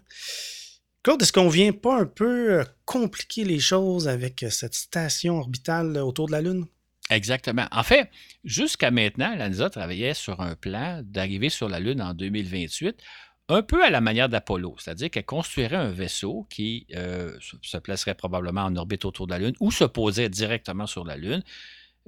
[1.02, 6.28] Claude, est-ce qu'on vient pas un peu compliquer les choses avec cette station orbitale autour
[6.28, 6.68] de la Lune?
[7.10, 7.68] Exactement.
[7.72, 8.10] En fait,
[8.44, 13.02] jusqu'à maintenant, la NASA travaillait sur un plan d'arriver sur la Lune en 2028,
[13.50, 18.16] un peu à la manière d'Apollo, c'est-à-dire qu'elle construirait un vaisseau qui euh, se placerait
[18.16, 21.44] probablement en orbite autour de la Lune ou se poserait directement sur la Lune,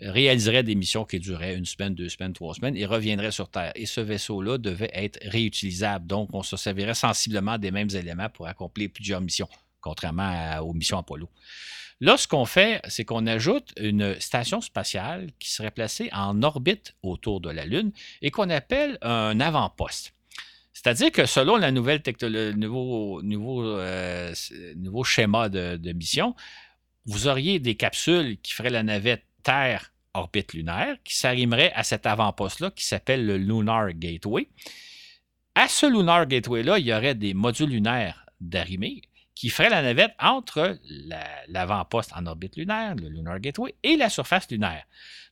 [0.02, 3.72] réaliserait des missions qui dureraient une semaine, deux semaines, trois semaines et reviendrait sur Terre.
[3.76, 8.48] Et ce vaisseau-là devait être réutilisable, donc on se servirait sensiblement des mêmes éléments pour
[8.48, 11.30] accomplir plusieurs missions, contrairement aux missions Apollo.
[12.02, 16.96] Là, ce qu'on fait, c'est qu'on ajoute une station spatiale qui serait placée en orbite
[17.04, 17.92] autour de la Lune
[18.22, 20.14] et qu'on appelle un avant-poste.
[20.72, 24.34] C'est-à-dire que selon la nouvelle le nouveau, euh,
[25.04, 26.36] schéma de, de, mission,
[27.06, 32.06] vous auriez des capsules qui feraient la navette Terre orbite lunaire qui s'arrimeraient à cet
[32.06, 34.48] avant-poste-là qui s'appelle le Lunar Gateway.
[35.56, 39.02] À ce Lunar Gateway-là, il y aurait des modules lunaires d'arrimée
[39.40, 40.78] qui ferait la navette entre
[41.48, 44.84] l'avant-poste en orbite lunaire, le Lunar Gateway, et la surface lunaire.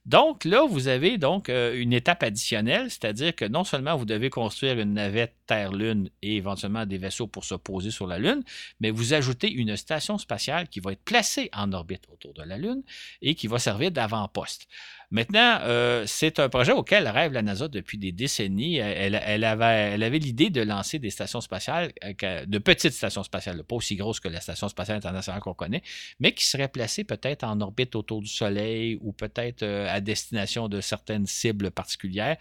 [0.06, 4.30] Donc là, vous avez donc euh, une étape additionnelle, c'est-à-dire que non seulement vous devez
[4.30, 8.44] construire une navette Terre-Lune et éventuellement des vaisseaux pour se poser sur la Lune,
[8.80, 12.58] mais vous ajoutez une station spatiale qui va être placée en orbite autour de la
[12.58, 12.84] Lune
[13.22, 14.70] et qui va servir d'avant-poste.
[15.10, 18.76] Maintenant, euh, c'est un projet auquel rêve la NASA depuis des décennies.
[18.76, 21.94] Elle, avait, l'idée de lancer des stations spatiales,
[22.24, 25.82] euh, de petites stations spatiales, pas aussi grosses que la Station spatiale internationale qu'on connaît,
[26.20, 30.68] mais qui seraient placées peut-être en orbite autour du Soleil ou peut-être euh, à destination
[30.68, 32.36] de certaines cibles particulières.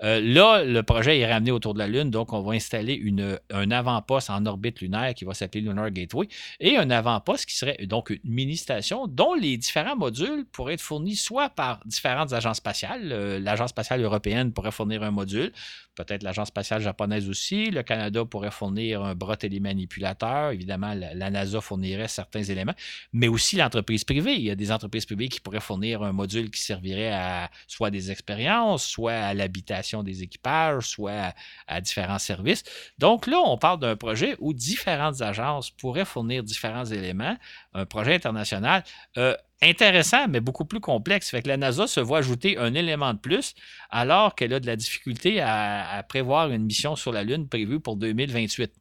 [0.00, 3.70] là, le projet est ramené autour de la Lune, donc on va installer une, un
[3.70, 6.26] avant-poste en orbite lunaire qui va s'appeler Lunar Gateway
[6.58, 11.16] et un avant-poste qui serait donc une mini-station dont les différents modules pourraient être fournis
[11.16, 13.08] soit par différents différentes agences spatiales.
[13.42, 15.52] L'Agence spatiale européenne pourrait fournir un module,
[15.94, 17.70] peut-être l'Agence spatiale japonaise aussi.
[17.70, 20.52] Le Canada pourrait fournir un bras télémanipulateur.
[20.52, 22.72] Évidemment, la, NASA fournirait certains éléments,
[23.12, 24.36] mais aussi l'entreprise privée.
[24.36, 27.90] Il y a des entreprises privées qui pourraient fournir un module qui servirait à soit
[27.90, 31.34] des expériences, soit à l'habitation des équipages, soit
[31.66, 32.64] à, différents services.
[32.98, 37.36] Donc là, on parle d'un projet où différentes agences pourraient fournir différents éléments,
[37.74, 38.82] un projet international.
[39.18, 41.30] Euh, intéressant, mais beaucoup plus complexe.
[41.30, 43.54] Fait que la NASA se voit ajouter un élément de plus
[43.90, 47.96] alors qu'elle a de la difficulté à, prévoir une mission sur la Lune prévue pour
[47.96, 48.72] 2028.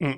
[0.00, 0.12] Hmm.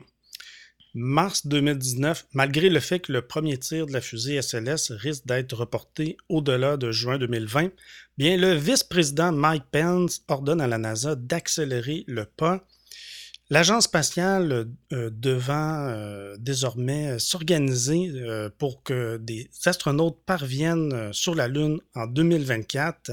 [0.95, 5.55] Mars 2019, malgré le fait que le premier tir de la fusée SLS risque d'être
[5.55, 7.70] reporté au-delà de juin 2020,
[8.18, 12.66] bien le vice-président Mike Pence ordonne à la NASA d'accélérer le pas
[13.53, 21.49] L'agence spatiale euh, devant euh, désormais s'organiser euh, pour que des astronautes parviennent sur la
[21.49, 23.11] Lune en 2024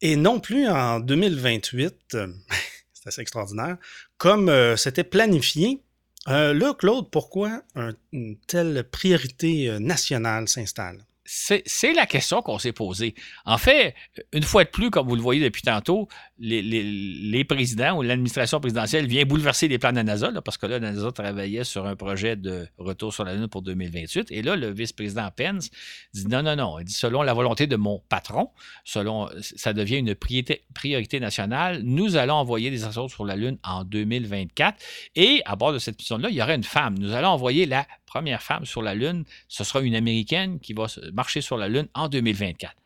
[0.00, 1.94] et non plus en 2028.
[2.94, 3.78] C'est assez extraordinaire.
[4.16, 5.82] Comme c'était planifié.
[6.26, 7.64] là, Claude, pourquoi
[8.12, 11.04] une telle priorité nationale s'installe?
[11.24, 13.14] c'est la question qu'on s'est posée.
[13.44, 13.94] En fait,
[14.32, 16.08] une fois de plus, comme vous le voyez depuis tantôt,
[16.42, 20.78] les, présidents ou l'administration présidentielle vient bouleverser les plans de la NASA, parce que là,
[20.78, 24.32] la NASA travaillait sur un projet de retour sur la Lune pour 2028.
[24.32, 25.70] Et là, le vice-président Pence
[26.12, 26.78] dit non, non, non.
[26.80, 28.50] Il dit selon la volonté de mon patron,
[28.84, 33.58] selon ça devient une priorité, priorité nationale, nous allons envoyer des astronautes sur la Lune
[33.62, 34.78] en 2024.
[35.14, 36.98] Et à bord de cette mission-là, il y aura une femme.
[36.98, 39.24] Nous allons envoyer la première femme sur la Lune.
[39.48, 42.81] Ce sera une Américaine qui va marcher sur la Lune en 2024.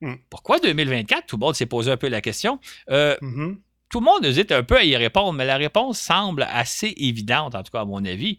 [0.00, 0.14] Hmm.
[0.30, 1.26] Pourquoi 2024?
[1.26, 2.58] Tout le monde s'est posé un peu la question.
[2.90, 3.56] Euh, mm-hmm.
[3.88, 7.54] Tout le monde hésite un peu à y répondre, mais la réponse semble assez évidente,
[7.54, 8.38] en tout cas à mon avis.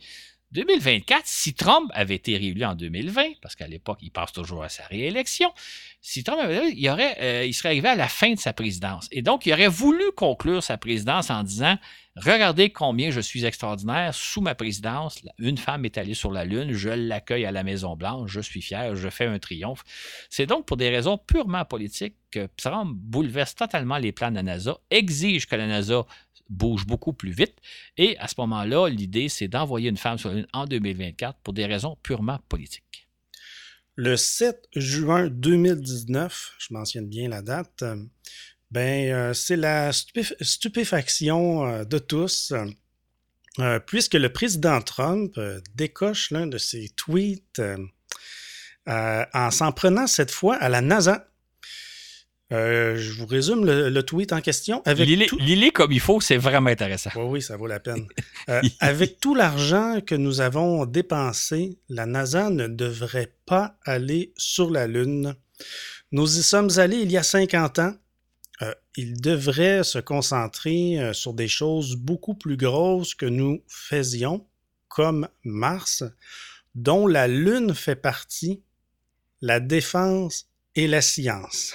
[0.55, 4.69] 2024, si Trump avait été réélu en 2020, parce qu'à l'époque, il passe toujours à
[4.69, 5.51] sa réélection,
[6.01, 9.07] si Trump avait il, aurait, euh, il serait arrivé à la fin de sa présidence.
[9.11, 11.77] Et donc, il aurait voulu conclure sa présidence en disant
[12.15, 14.15] Regardez combien je suis extraordinaire.
[14.15, 18.31] Sous ma présidence, une femme est allée sur la Lune, je l'accueille à la Maison-Blanche,
[18.31, 19.83] je suis fier, je fais un triomphe.
[20.29, 24.43] C'est donc pour des raisons purement politiques que Trump bouleverse totalement les plans de la
[24.43, 26.05] NASA, exige que la NASA
[26.49, 27.55] bouge beaucoup plus vite.
[27.97, 31.53] Et à ce moment-là, l'idée, c'est d'envoyer une femme sur la Lune en 2024 pour
[31.53, 33.07] des raisons purement politiques.
[33.95, 37.83] Le 7 juin 2019, je mentionne bien la date,
[38.71, 42.51] ben, euh, c'est la stupéfaction euh, de tous,
[43.59, 45.39] euh, puisque le président Trump
[45.75, 47.61] décoche l'un de ses tweets
[48.85, 51.29] en s'en prenant cette fois à la NASA.
[52.51, 54.81] Je vous résume le, tweet en question.
[54.85, 55.09] Avec
[55.73, 57.09] comme il faut, c'est vraiment intéressant.
[57.15, 58.07] Oui, oui, ça vaut la peine.
[58.79, 64.87] avec tout l'argent que nous avons dépensé, la NASA ne devrait pas aller sur la
[64.87, 65.35] Lune.
[66.11, 67.95] Nous y sommes allés il y a 50 ans
[68.61, 74.47] euh, il devrait se concentrer euh, sur des choses beaucoup plus grosses que nous faisions,
[74.87, 76.03] comme Mars,
[76.73, 78.63] dont la Lune fait partie,
[79.41, 81.73] la défense et la science.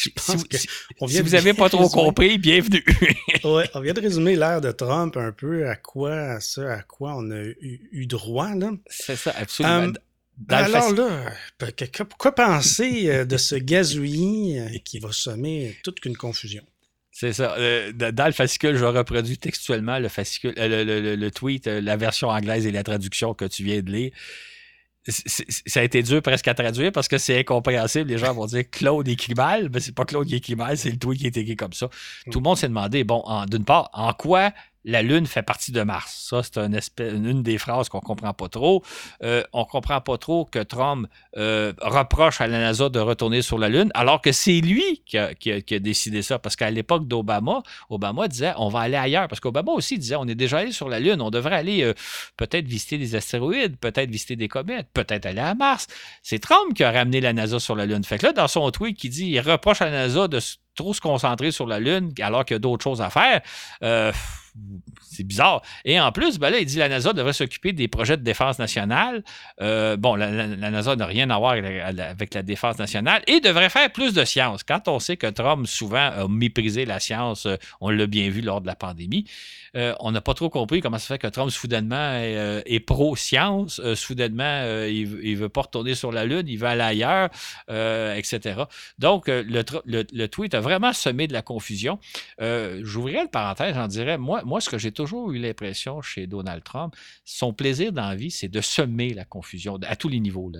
[0.00, 2.82] Si, vous, n'avez pas trop compris, bienvenue.
[3.44, 6.82] ouais, on vient de résumer l'ère de Trump un peu à quoi, à ce à
[6.82, 8.48] quoi on a eu, droit.
[8.86, 9.88] C'est ça, absolument.
[9.88, 9.92] Euh,
[10.48, 11.32] alors là,
[12.18, 16.64] quoi penser euh, de ce gazouillis euh, qui va sommer toute qu'une confusion?
[17.12, 17.54] C'est ça.
[17.58, 22.72] Euh, dans le fascicule, je reproduis textuellement le, fascicule, le, tweet, la version anglaise et
[22.72, 24.12] la traduction que tu viens de lire.
[25.08, 28.10] Ça a été dur presque à traduire parce que c'est incompréhensible.
[28.10, 30.90] Les gens vont dire Claude écrit mal, mais c'est pas Claude qui écrit mal, c'est
[30.90, 31.88] le tweet qui est écrit comme ça.
[32.30, 32.42] Tout le mm.
[32.42, 34.52] monde s'est demandé, bon, d'une part, en quoi
[34.84, 36.26] la Lune fait partie de Mars.
[36.30, 38.82] Ça, c'est une des phrases qu'on comprend pas trop.
[39.22, 41.06] Euh, on comprend pas trop que Trump
[41.36, 45.18] euh, reproche à la NASA de retourner sur la Lune, alors que c'est lui qui
[45.18, 46.38] a, décidé ça.
[46.38, 49.28] Parce qu'à l'époque d'Obama, Obama disait on va aller ailleurs.
[49.28, 51.94] Parce qu'Obama aussi disait on est déjà allé sur la Lune, on devrait aller euh,
[52.36, 55.88] peut-être visiter des astéroïdes, peut-être visiter des comètes, peut-être aller à Mars.
[56.22, 58.04] C'est Trump qui a ramené la NASA sur la Lune.
[58.04, 60.40] Fait que là, dans son tweet, qui dit il reproche à la NASA de
[60.74, 63.42] trop se concentrer sur la Lune alors qu'il y a d'autres choses à faire.
[65.02, 65.62] C'est bizarre.
[65.84, 68.22] Et en plus, ben là, il dit que la NASA devrait s'occuper des projets de
[68.22, 69.22] défense nationale.
[69.60, 73.90] Euh, bon, la, NASA n'a rien à voir avec la, défense nationale et devrait faire
[73.92, 74.62] plus de science.
[74.62, 78.40] Quand on sait que Trump souvent a méprisé la science, euh, on l'a bien vu
[78.40, 79.24] lors de la pandémie,
[79.76, 83.80] euh, on n'a pas trop compris comment ça fait que Trump soudainement est, pro-science.
[83.94, 87.28] soudainement, il ne veut pas retourner sur la Lune, il veut aller ailleurs,
[88.16, 88.62] etc.
[88.98, 91.98] Donc, le, le, tweet a vraiment semé de la confusion.
[92.40, 96.62] J'ouvrirais le parenthèse, j'en dirais, moi, moi, ce que j'ai toujours eu l'impression chez Donald
[96.64, 100.50] Trump, son plaisir dans la vie, c'est de semer la confusion à tous les niveaux.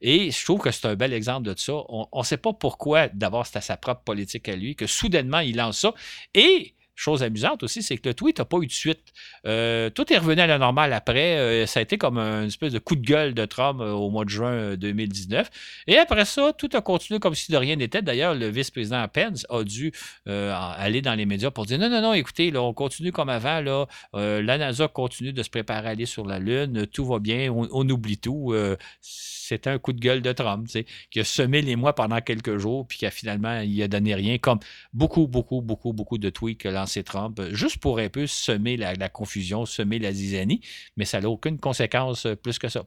[0.00, 1.72] Et je trouve que c'est un bel exemple de ça.
[1.88, 5.56] On ne sait pas pourquoi, d'abord, à sa propre politique à lui, que soudainement, il
[5.56, 5.94] lance ça.
[6.34, 9.00] Et chose amusante aussi, c'est que le tweet n'a pas eu de suite.
[9.46, 11.38] Euh, tout est revenu à la normale après.
[11.38, 14.10] Euh, ça a été comme une espèce de coup de gueule de Trump euh, au
[14.10, 15.50] mois de juin 2019.
[15.86, 18.02] Et après ça, tout a continué comme si de rien n'était.
[18.02, 19.92] D'ailleurs, le vice-président Pence a dû
[20.26, 23.60] aller dans les médias pour dire non, non, non, écoutez, là, on continue comme avant.
[23.60, 26.86] Là, la NASA continue de se préparer à aller sur la Lune.
[26.86, 27.50] Tout va bien.
[27.52, 28.54] On, oublie tout.
[29.00, 30.66] C'était un coup de gueule de Trump,
[31.10, 34.14] qui a semé les mois pendant quelques jours, puis qui a finalement, il a donné
[34.14, 34.58] rien, comme
[34.94, 39.08] beaucoup, beaucoup, beaucoup, beaucoup de tweets que lancé Trump, juste pour un peu semer la,
[39.08, 40.60] confusion, semer la zizanie,
[40.96, 42.84] mais ça n'a aucune conséquence plus que ça.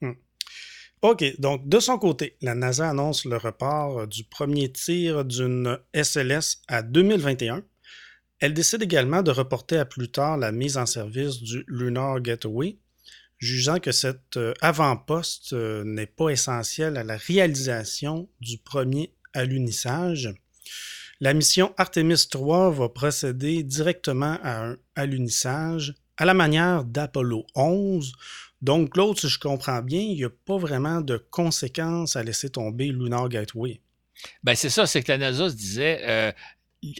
[0.00, 0.14] Hmm.
[1.02, 6.62] OK, donc de son côté, la NASA annonce le report du premier tir d'une SLS
[6.68, 7.62] à 2021.
[8.40, 12.78] Elle décide également de reporter à plus tard la mise en service du Lunar Gateway,
[13.38, 20.34] jugeant que cet euh, avant-poste euh, n'est pas essentiel à la réalisation du premier alunissage.
[21.22, 28.12] La mission Artemis 3 va procéder directement à un alunissage à la manière d'Apollo 11.
[28.62, 32.48] Donc, l'autre, si je comprends bien, il n'y a pas vraiment de conséquences à laisser
[32.48, 33.82] tomber Lunar Gateway.
[34.42, 36.32] Ben, c'est ça, c'est que la NASA disait, euh,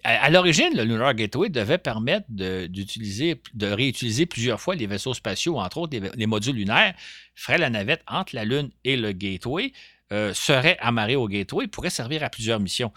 [0.05, 5.59] à, l'origine, le Lunar Gateway devait permettre d'utiliser, de, réutiliser plusieurs fois les vaisseaux spatiaux,
[5.59, 6.95] entre autres les, les, modules lunaires,
[7.35, 9.73] ferait la navette entre la Lune et le Gateway.
[10.13, 12.91] Euh, serait amarré au gateway pourrait servir à plusieurs missions.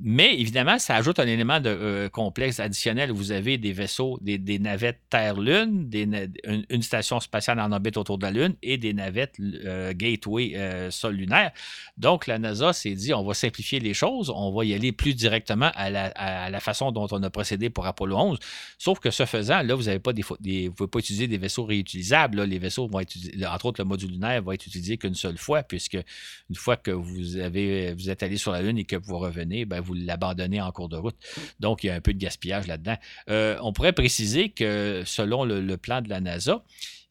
[0.00, 3.12] Mais évidemment, ça ajoute un élément de euh, complexe additionnel.
[3.12, 8.30] Vous avez des vaisseaux, des, navettes Terre-Lune, une, station spatiale en orbite autour de la
[8.30, 11.52] Lune et des navettes euh, Gateway sol lunaire.
[11.98, 15.14] Donc, la NASA s'est dit, on va simplifier les choses, on va y aller plus
[15.14, 18.38] directement à la, façon dont on a procédé pour Apollo 11.
[18.78, 21.66] Sauf que ce faisant, là, vous n'avez pas des, vous pouvez pas utiliser des vaisseaux
[21.66, 22.42] réutilisables.
[22.44, 23.14] Les vaisseaux vont être,
[23.46, 25.98] entre autres, le module lunaire va être utilisé qu'une seule fois, puisque
[26.54, 29.94] une fois que vous, êtes allé sur la Lune et que vous revenez, ben, vous
[29.94, 31.16] l'abandonnez en cours de route.
[31.58, 32.96] Donc, il y a un peu de gaspillage là-dedans.
[33.28, 36.62] Euh, on pourrait préciser que selon le, plan de la NASA,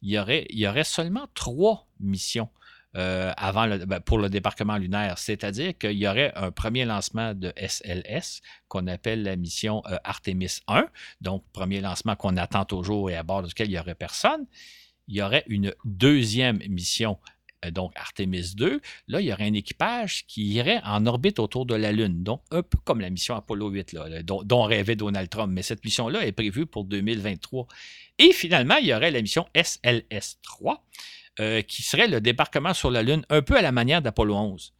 [0.02, 2.48] il y aurait, seulement trois missions
[2.96, 5.18] euh, avant ben, pour le débarquement lunaire.
[5.18, 8.40] C'est-à-dire qu'il y aurait un premier lancement de SLS
[8.70, 10.88] qu'on appelle la mission euh, Artemis 1,
[11.20, 14.46] donc premier lancement qu'on attend toujours et à bord duquel il n'y aurait personne.
[15.10, 17.18] Il y aurait une deuxième mission
[17.72, 21.76] donc Artemis 2, là, il y aurait un équipage qui irait en orbite autour de
[21.76, 22.24] la Lune.
[22.24, 25.52] Donc, un peu comme la mission Apollo 8, là, dont, rêvait Donald Trump.
[25.54, 27.68] Mais cette mission-là est prévue pour 2023.
[28.20, 30.86] Et finalement, il y aurait la mission SLS 3,
[31.40, 34.74] euh, qui serait le débarquement sur la Lune, un peu à la manière d'Apollo 11.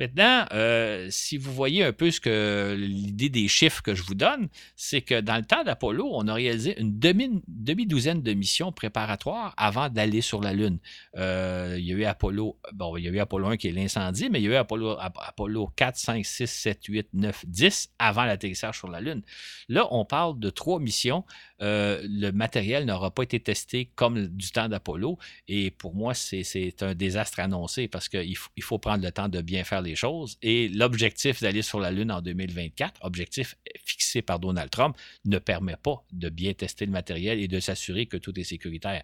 [0.00, 4.14] Maintenant, euh, si vous voyez un peu ce que l'idée des chiffres que je vous
[4.14, 9.52] donne, c'est que dans le temps d'Apollo, on a réalisé une demi-douzaine de missions préparatoires
[9.58, 10.78] avant d'aller sur la Lune.
[11.18, 13.72] Euh, il y a eu Apollo, bon, il y a eu Apollo 1 qui est
[13.72, 17.92] l'incendie, mais il y a eu Apollo, Apollo 4, 5, 6, 7, 8, 9, 10
[17.98, 19.20] avant l'atterrissage sur la Lune.
[19.68, 21.26] Là, on parle de trois missions.
[21.60, 25.18] Euh, le matériel n'aura pas été testé comme du temps d'Apollo.
[25.46, 29.42] Et pour moi, c'est un désastre annoncé parce qu'il faut, faut prendre le temps de
[29.42, 30.38] bien faire les choses.
[30.42, 35.76] Et l'objectif d'aller sur la Lune en 2024, objectif fixé par Donald Trump, ne permet
[35.76, 39.02] pas de bien tester le matériel et de s'assurer que tout est sécuritaire.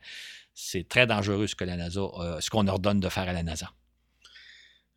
[0.54, 3.42] C'est très dangereux ce que la NASA, euh, ce qu'on ordonne de faire à la
[3.42, 3.72] NASA.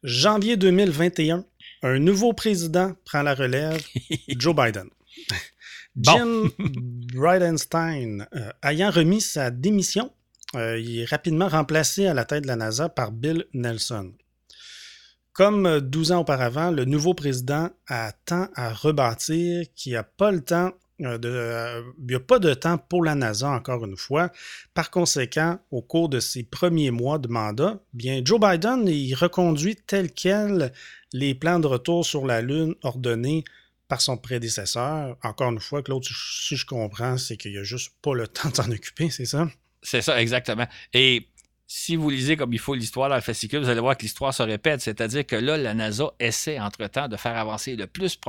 [0.04, 1.46] Janvier 2021,
[1.84, 3.82] un nouveau président prend la relève,
[4.30, 4.90] Joe Biden.
[5.98, 10.14] Jim Bridenstine, euh, ayant remis sa démission,
[10.56, 14.14] euh, il est rapidement remplacé à la tête de la NASA par Bill Nelson.
[15.40, 20.32] Comme 12 ans auparavant, le nouveau président a tant à rebâtir qu'il n'y a pas
[20.34, 23.96] le temps euh, de, euh, il a pas de temps pour la NASA, encore une
[23.96, 24.34] fois.
[24.74, 29.78] Par conséquent, au cours de ses premiers mois de mandat, bien, Joe Biden il reconduit
[29.78, 30.74] tel quel
[31.14, 33.46] les plans de retour sur la Lune ordonnés
[33.88, 35.16] par son prédécesseur.
[35.24, 38.58] Encore une fois, l'autre, si je comprends, c'est qu'il n'a juste pas le temps de
[38.58, 39.48] s'en occuper, c'est ça?
[39.82, 40.68] C'est ça, exactement.
[40.94, 41.30] Et
[41.72, 44.34] si vous lisez comme il faut l'histoire dans le fascicule, vous allez voir que l'histoire
[44.34, 44.82] se répète.
[44.82, 48.20] C'est-à-dire que là, la NASA essaie entre-temps de faire avancer le plus,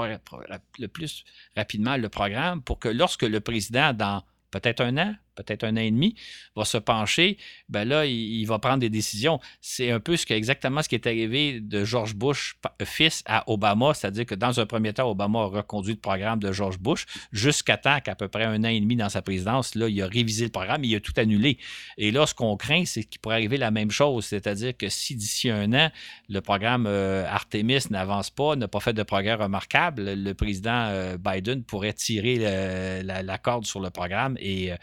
[0.78, 1.24] le plus
[1.56, 5.80] rapidement le programme pour que lorsque le président, dans peut-être un an, peut-être un an
[5.80, 6.14] et demi,
[6.56, 7.38] va se pencher,
[7.68, 9.40] ben là, il, va prendre des décisions.
[9.60, 13.94] C'est un peu ce exactement ce qui est arrivé de George Bush fils à Obama,
[13.94, 17.76] c'est-à-dire que dans un premier temps, Obama a reconduit le programme de George Bush jusqu'à
[17.76, 20.44] temps qu'à peu près un an et demi dans sa présidence, là, il a révisé
[20.44, 21.58] le programme, il a tout annulé.
[21.98, 25.14] Et là, ce qu'on craint, c'est qu'il pourrait arriver la même chose, c'est-à-dire que si
[25.14, 25.90] d'ici un an,
[26.28, 31.16] le programme euh, Artemis n'avance pas, n'a pas fait de progrès remarquable, le président euh,
[31.18, 34.76] Biden pourrait tirer la, corde sur le programme et, euh,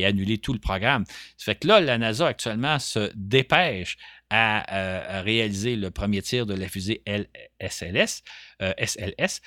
[0.00, 1.04] et annuler tout le programme.
[1.36, 3.96] Ça fait que là, la NASA actuellement se dépêche
[4.32, 7.02] à, réaliser le premier tir de la fusée
[7.60, 8.22] SLS.
[8.60, 9.40] SLS.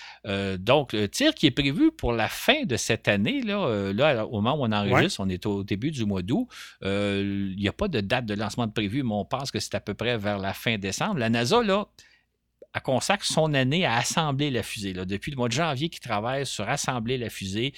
[0.59, 4.41] donc, le tir qui est prévu pour la fin de cette année, là, là au
[4.41, 6.49] moment où on enregistre, on est au début du mois d'août.
[6.81, 9.75] Il n'y a pas de date de lancement de prévu, mais on pense que c'est
[9.75, 11.17] à peu près vers la fin décembre.
[11.17, 11.87] La NASA, là,
[12.73, 14.93] elle consacre son année à assembler la fusée.
[14.93, 17.73] Depuis le mois de janvier, qu'ils travaillent sur assembler la fusée.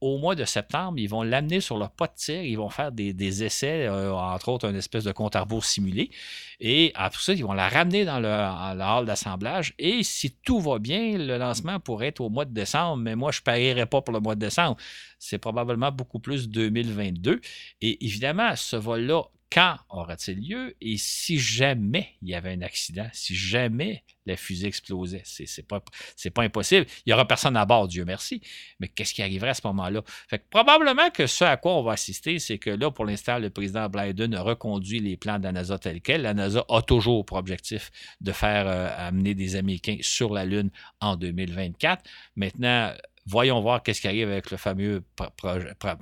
[0.00, 2.42] Au mois de septembre, ils vont l'amener sur leur pas de tir.
[2.42, 6.10] Ils vont faire des, essais, euh, entre autres, une espèce de compte à rebours simulé.
[6.58, 9.74] Et après ça, ils vont la ramener dans le, hall d'assemblage.
[9.78, 12.96] Et si tout va bien, le lancement pourrait être au mois de décembre.
[12.96, 14.76] Mais moi, je ne parierais pas pour le mois de décembre.
[15.18, 17.40] C'est probablement beaucoup plus 2022.
[17.82, 23.08] Et évidemment, ce vol-là quand aura-t-il lieu et si jamais il y avait un accident,
[23.12, 25.22] si jamais la fusée explosait?
[25.24, 26.86] C'est pas, pas impossible.
[26.98, 28.40] Il n'y aura personne à bord, Dieu merci.
[28.78, 30.02] Mais qu'est-ce qui arriverait à ce moment-là?
[30.28, 33.50] Fait probablement que ce à quoi on va assister, c'est que là, pour l'instant, le
[33.50, 36.22] président Biden reconduit les plans de la NASA tels quels.
[36.22, 37.90] La NASA a toujours pour objectif
[38.20, 40.70] de faire euh, amener des Américains sur la Lune
[41.00, 42.04] en 2024.
[42.36, 42.92] Maintenant,
[43.30, 45.04] Voyons voir qu'est-ce qui arrive avec le fameux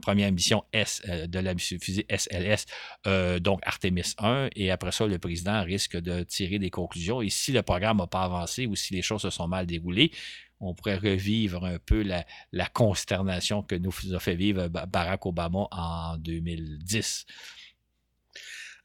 [0.01, 2.64] première mission S euh, de la fusée SLS,
[3.07, 4.49] euh, donc Artemis 1.
[4.57, 7.20] Et après ça, le président risque de tirer des conclusions.
[7.20, 10.11] Et si le programme n'a pas avancé ou si les choses se sont mal déroulées,
[10.59, 12.24] on pourrait revivre un peu la,
[12.72, 17.26] consternation que nous a fait vivre Barack Obama en 2010.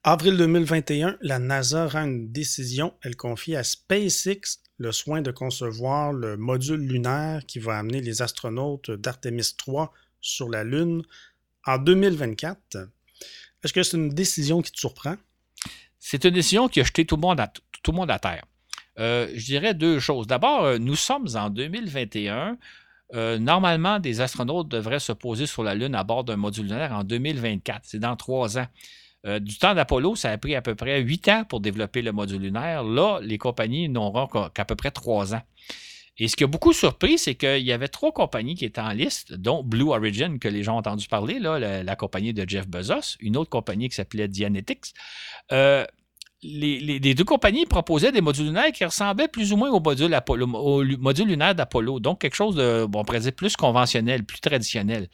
[0.04, 2.94] Avril 2021, la NASA rend une décision.
[3.04, 8.22] Elle confie à SpaceX le soin de concevoir le module lunaire qui va amener les
[8.22, 11.04] astronautes d'Artemis 3 sur la Lune
[11.66, 12.90] en 2024.
[13.64, 15.16] Est-ce que c'est une décision qui te surprend?
[16.00, 18.44] C'est une décision qui a jeté tout le monde à, terre.
[19.00, 20.28] Euh, je dirais deux choses.
[20.28, 22.58] D'abord, euh, nous sommes en 2021.
[23.14, 26.92] Euh, normalement, des astronautes devraient se poser sur la Lune à bord d'un module lunaire
[26.92, 27.84] en 2024.
[27.84, 28.68] C'est dans trois ans.
[29.26, 32.12] Euh, du temps d'Apollo, ça a pris à peu près huit ans pour développer le
[32.12, 32.84] module lunaire.
[32.84, 35.42] Là, les compagnies n'auront qu'à peu près trois ans.
[36.20, 38.92] Et ce qui a beaucoup surpris, c'est qu'il y avait trois compagnies qui étaient en
[38.92, 43.18] liste, dont Blue Origin, que les gens ont entendu parler, la, compagnie de Jeff Bezos,
[43.20, 44.94] une autre compagnie qui s'appelait Dianetics.
[45.52, 45.86] Euh,
[46.44, 50.84] les, deux compagnies proposaient des modules lunaires qui ressemblaient plus ou moins au module, au
[50.98, 55.08] module lunaire d'Apollo, donc quelque chose de, on pourrait dire, plus conventionnel, plus traditionnel.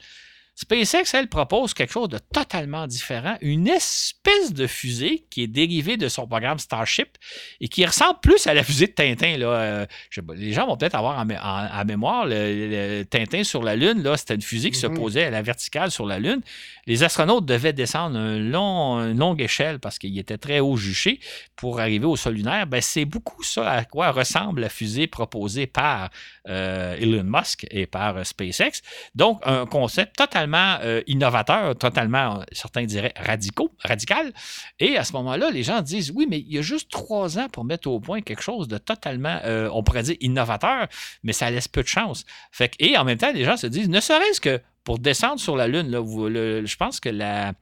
[0.60, 5.96] SpaceX, elle, propose quelque chose de totalement différent, une espèce de fusée qui est dérivée
[5.96, 7.16] de son programme Starship
[7.62, 9.38] et qui ressemble plus à la fusée de Tintin.
[9.38, 9.46] Là.
[9.46, 9.86] Euh,
[10.34, 14.02] les gens vont peut-être avoir en, mémoire le, Tintin sur la Lune.
[14.02, 14.98] Là, c'était une fusée qui se mhm.
[14.98, 16.42] posait à la verticale sur la Lune.
[16.86, 21.20] Les astronautes devaient descendre un long, une longue échelle parce qu'il était très haut juché
[21.56, 22.66] pour arriver au sol lunaire.
[22.66, 26.10] Ben, c'est beaucoup ça à quoi ressemble la fusée proposée par
[26.48, 28.82] euh, Elon Musk et par euh, SpaceX.
[29.14, 34.32] Donc, un concept totalement euh, innovateur, totalement, certains diraient radicaux, radical.
[34.78, 37.48] Et à ce moment-là, les gens disent oui, mais il y a juste trois ans
[37.48, 39.40] pour mettre au point quelque chose de totalement,
[39.72, 40.88] on pourrait dire innovateur,
[41.22, 42.24] mais ça laisse peu de chance.
[42.52, 45.56] Fait et en même temps, les gens se disent ne serait-ce que pour descendre sur
[45.56, 47.52] la Lune, je pense que la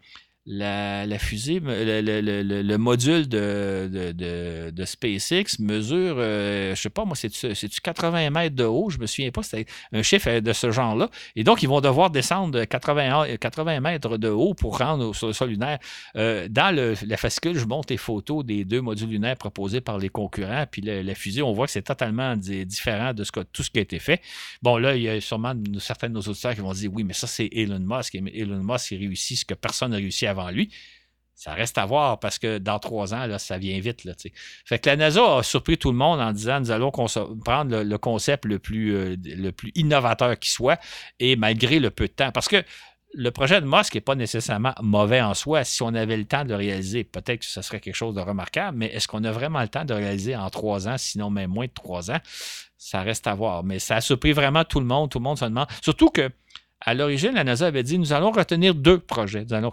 [0.50, 8.30] la, fusée, le, module de, SpaceX mesure, je euh, je sais pas, moi, c'est-tu 80
[8.30, 8.88] mètres de haut?
[8.88, 11.10] Je me souviens pas, c'était un chiffre de ce genre-là.
[11.36, 15.26] Et donc, ils vont devoir descendre de 80, 80 mètres de haut pour rendre sur
[15.26, 15.78] le sol lunaire.
[16.16, 20.08] Euh, dans la fascicule, je montre les photos des deux modules lunaires proposés par les
[20.08, 20.64] concurrents.
[20.70, 23.82] Puis la, fusée, on voit que c'est totalement différent de ce tout ce qui a
[23.82, 24.20] été fait.
[24.62, 27.12] Bon, là, il y a sûrement certains de nos auditeurs qui vont dire oui, mais
[27.12, 28.14] ça, c'est Elon Musk.
[28.14, 30.70] Et Elon Musk, il réussit ce que personne n'a réussi lui.
[31.34, 34.02] Ça reste à voir parce que dans trois ans, là, ça vient vite.
[34.02, 34.12] Là,
[34.64, 37.96] fait que la NASA a surpris tout le monde en disant nous allons prendre le,
[37.98, 40.80] concept le plus, euh, le plus innovateur qui soit
[41.20, 42.32] et malgré le peu de temps.
[42.32, 42.64] Parce que
[43.14, 45.62] le projet de Musk n'est pas nécessairement mauvais en soi.
[45.62, 48.20] Si on avait le temps de le réaliser, peut-être que ce serait quelque chose de
[48.20, 51.30] remarquable, mais est-ce qu'on a vraiment le temps de le réaliser en trois ans, sinon
[51.30, 52.18] même moins de trois ans?
[52.76, 53.62] Ça reste à voir.
[53.62, 55.08] Mais ça a surpris vraiment tout le monde.
[55.10, 55.68] Tout le monde se demande.
[55.82, 56.30] Surtout que
[56.80, 59.44] à l'origine, la NASA avait dit nous allons retenir deux projets.
[59.44, 59.72] Nous allons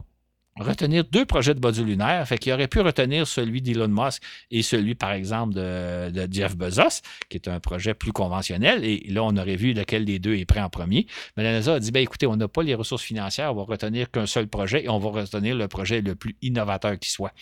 [0.60, 2.26] retenir deux projets de module lunaire.
[2.28, 7.02] Fait qu'il aurait pu retenir celui d'Elon Musk et celui, par exemple, de, Jeff Bezos,
[7.30, 8.84] qui est un projet plus conventionnel.
[8.84, 11.08] Et là, on aurait vu lequel des deux est prêt en premier.
[11.36, 13.64] Mais la NASA a dit, ben, écoutez, on n'a pas les ressources financières, on va
[13.64, 17.34] retenir qu'un seul projet et on va retenir le projet le plus innovateur qui soit.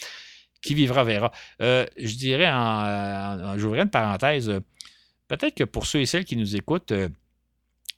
[0.62, 1.32] Qui vivra verra.
[1.62, 4.50] Euh, je dirais, en, j'ouvrirai une parenthèse,
[5.28, 7.10] peut-être que pour ceux et celles qui nous écoutent, euh,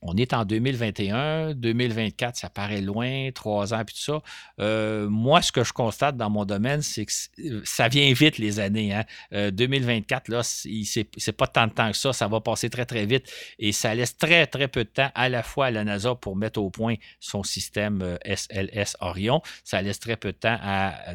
[0.07, 4.21] on est en 2021, 2024, ça paraît loin, trois ans, puis tout ça.
[4.59, 8.37] Euh, moi, ce que je constate dans mon domaine, c'est que euh, ça vient vite
[8.37, 8.95] les années.
[9.31, 10.33] 2024, hein.
[10.33, 13.25] euh, là, c'est pas tant de temps que ça, ça va passer très, très vite.
[13.57, 16.35] Et ça laisse très, très peu de temps à la fois à la NASA pour
[16.35, 19.41] mettre au point son système SLS Orion.
[19.63, 21.13] Ça laisse très peu de temps à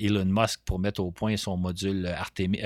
[0.00, 2.60] Elon Musk pour mettre au point son module Artemis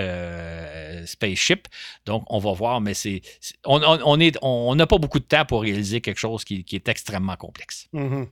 [1.06, 1.66] Spaceship.
[2.04, 3.22] Donc, on va voir, mais c'est
[3.64, 7.88] on n'a pas beaucoup de temps pour réaliser quelque chose qui, est extrêmement complexe.
[7.94, 8.28] Mm-hmm.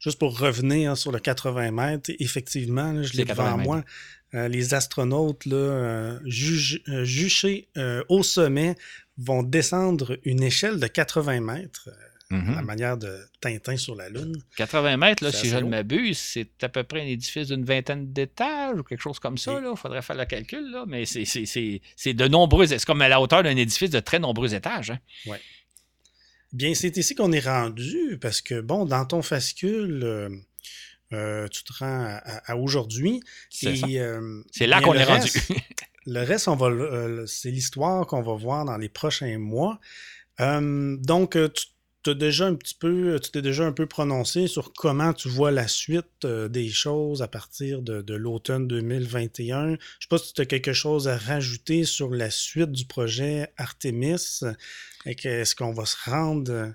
[0.00, 3.84] Juste pour revenir sur le 80 mètres, effectivement, je l'ai devant moi.
[4.34, 7.68] Euh, les astronautes là, euh, euh, juchés
[8.08, 8.76] au sommet
[9.16, 11.88] vont descendre une échelle de 80 mètres.
[12.30, 12.56] Mm-hmm.
[12.56, 14.36] la manière de Tintin sur la Lune.
[14.58, 18.12] 80 mètres, là, si je ne m'abuse, c'est à peu près un édifice d'une vingtaine
[18.12, 19.58] d'étages ou quelque chose comme ça.
[19.58, 22.66] Il faudrait faire le calcul, là, mais c'est de nombreux.
[22.66, 24.90] C'est comme à la hauteur d'un édifice de très nombreux étages.
[24.90, 24.98] Hein.
[25.24, 25.38] Oui.
[26.52, 30.28] Bien, c'est ici qu'on est rendu parce que, bon, dans ton fascicule, euh,
[31.12, 33.20] euh, tu te rends à, aujourd'hui.
[33.50, 35.30] C'est euh, là qu'on est rendu.
[36.06, 36.70] le reste, on va,
[37.26, 39.78] c'est l'histoire qu'on va voir dans les prochains mois.
[40.38, 41.66] donc, tu
[42.04, 45.50] tu déjà un petit peu, tu t'es déjà un peu prononcé sur comment tu vois
[45.50, 49.66] la suite des choses à partir de, l'automne 2021.
[49.66, 52.84] Je ne sais pas si tu as quelque chose à rajouter sur la suite du
[52.84, 54.40] projet Artemis.
[55.06, 56.74] Est-ce qu'on va se rendre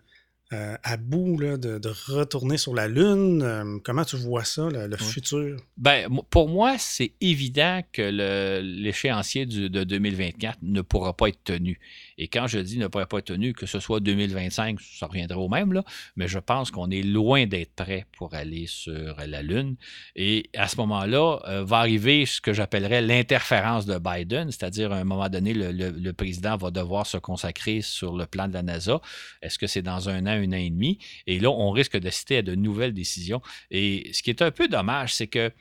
[0.54, 3.41] euh, à bout de, retourner sur la Lune.
[3.41, 5.58] Euh, comment tu vois ça, le, futur?
[5.78, 11.80] Ben, pour moi, c'est évident que l'échéancier de 2024 ne pourra pas être tenu.
[12.18, 15.39] Et quand je dis ne pourra pas être tenu, que ce soit 2025, ça reviendra
[15.39, 15.84] au même, là,
[16.16, 19.76] mais je pense qu'on est loin d'être prêt pour aller sur la Lune.
[20.16, 24.97] Et à ce moment-là, euh, va arriver ce que j'appellerais l'interférence de Biden, c'est-à-dire à
[24.97, 28.62] un moment donné, le, le, président va devoir se consacrer sur le plan de la
[28.62, 29.01] NASA.
[29.41, 31.00] Est-ce que c'est dans un an, un an et demi?
[31.28, 33.41] Et là, on risque de citer à de nouvelles décisions.
[33.72, 35.52] Et ce qui est un peu dommage, c'est que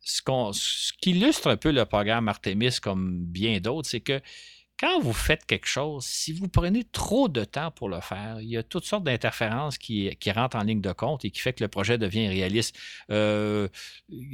[0.00, 0.22] ce,
[0.52, 4.20] ce qui illustre un peu le programme Artemis comme bien d'autres, c'est que
[4.78, 8.48] quand vous faites quelque chose, si vous prenez trop de temps pour le faire, il
[8.48, 11.64] y a toutes sortes d'interférences qui, rentrent en ligne de compte et qui fait que
[11.64, 12.78] le projet devient réaliste.
[13.10, 13.68] Euh,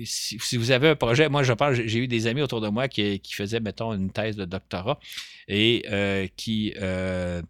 [0.05, 2.89] si, vous avez un projet, moi je pense, j'ai eu des amis autour de moi
[2.89, 4.99] qui, faisaient, mettons, une thèse de doctorat
[5.49, 7.41] et euh, qui euh,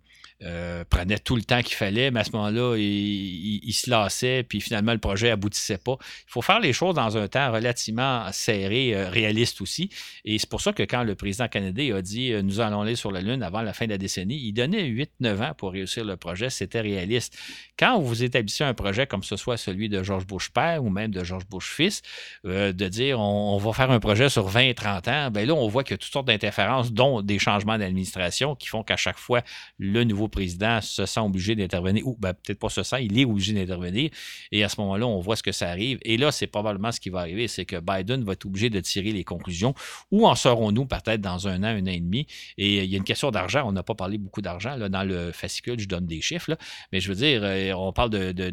[0.43, 4.61] euh, prenait tout le temps qu'il fallait, mais à ce moment-là, il, se lassait, puis
[4.61, 5.97] finalement, le projet aboutissait pas.
[6.01, 9.91] Il faut faire les choses dans un temps relativement serré, euh, réaliste aussi.
[10.25, 12.97] Et c'est pour ça que quand le président canadien a dit euh, nous allons aller
[12.97, 16.05] sur la Lune avant la fin de la décennie, il donnait 8-9 ans pour réussir
[16.05, 16.51] le projet.
[16.51, 17.39] C'était réaliste.
[17.79, 21.13] Quand vous établissez un projet comme ce soit celui de George Bush père ou même
[21.13, 22.03] de George Bush fils,
[22.45, 25.93] de dire on, va faire un projet sur 20-30 ans, bien là, on voit qu'il
[25.93, 29.43] y a toutes sortes d'interférences, dont des changements d'administration qui font qu'à chaque fois,
[29.79, 33.25] le nouveau président se sent obligé d'intervenir, ou ben, peut-être pas se sent, il est
[33.25, 34.11] obligé d'intervenir.
[34.53, 35.99] Et à ce moment-là, on voit ce que ça arrive.
[36.03, 38.81] Et là, c'est probablement ce qui va arriver, c'est que Biden va être obligé de
[38.81, 39.75] tirer les conclusions.
[40.11, 42.27] Où en serons-nous peut-être dans un an, un an et demi?
[42.59, 43.67] Et il y a une question d'argent.
[43.67, 44.79] On n'a pas parlé beaucoup d'argent.
[44.89, 46.57] Dans le fascicule, je donne des chiffres.
[46.93, 48.51] Mais je veux dire, euh, on parle de,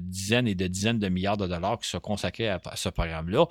[0.00, 3.46] dizaines et de dizaines de milliards de dollars qui sont consacrés à, ce programme-là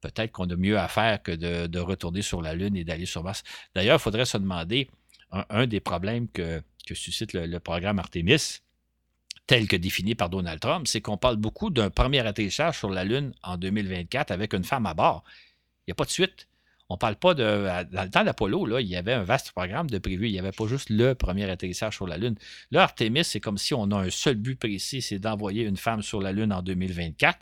[0.00, 3.24] peut-être qu'on a mieux à faire que de, retourner sur la Lune et d'aller sur
[3.24, 3.42] Mars.
[3.74, 4.88] D'ailleurs, il faudrait se demander,
[5.30, 6.62] un des problèmes que,
[6.92, 8.60] suscite le, programme Artemis,
[9.46, 13.04] tel que défini par Donald Trump, c'est qu'on parle beaucoup d'un premier atterrissage sur la
[13.04, 15.24] Lune en 2024 avec une femme à bord.
[15.86, 16.48] Il n'y a pas de suite.
[16.90, 17.44] On ne parle pas de.
[17.92, 20.28] Dans le temps d'Apollo, il y avait un vaste programme de prévu.
[20.28, 22.36] Il n'y avait pas juste le premier atterrissage sur la Lune.
[22.70, 26.02] Là, Artemis, c'est comme si on a un seul but précis, c'est d'envoyer une femme
[26.02, 27.38] sur la Lune en 2024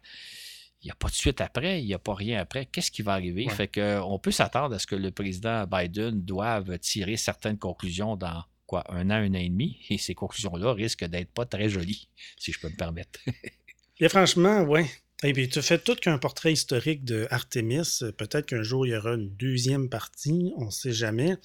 [0.87, 2.67] il n'y a pas de suite après, il n'y a pas rien après.
[2.67, 3.49] Qu'est-ce qui va arriver?
[3.49, 8.15] Fait que, on peut s'attendre à ce que le président Biden doive tirer certaines conclusions
[8.15, 11.69] dans quoi, un an, un an et demi, et ces conclusions-là risquent d'être pas très
[11.69, 12.09] jolies,
[12.39, 13.19] si je peux me permettre.
[13.99, 14.83] et franchement, oui.
[15.23, 18.01] Et puis, tu fais tout qu'un portrait historique de Artemis.
[18.19, 21.37] Peut-être qu'un jour, il y aura une deuxième partie, on ne sait jamais.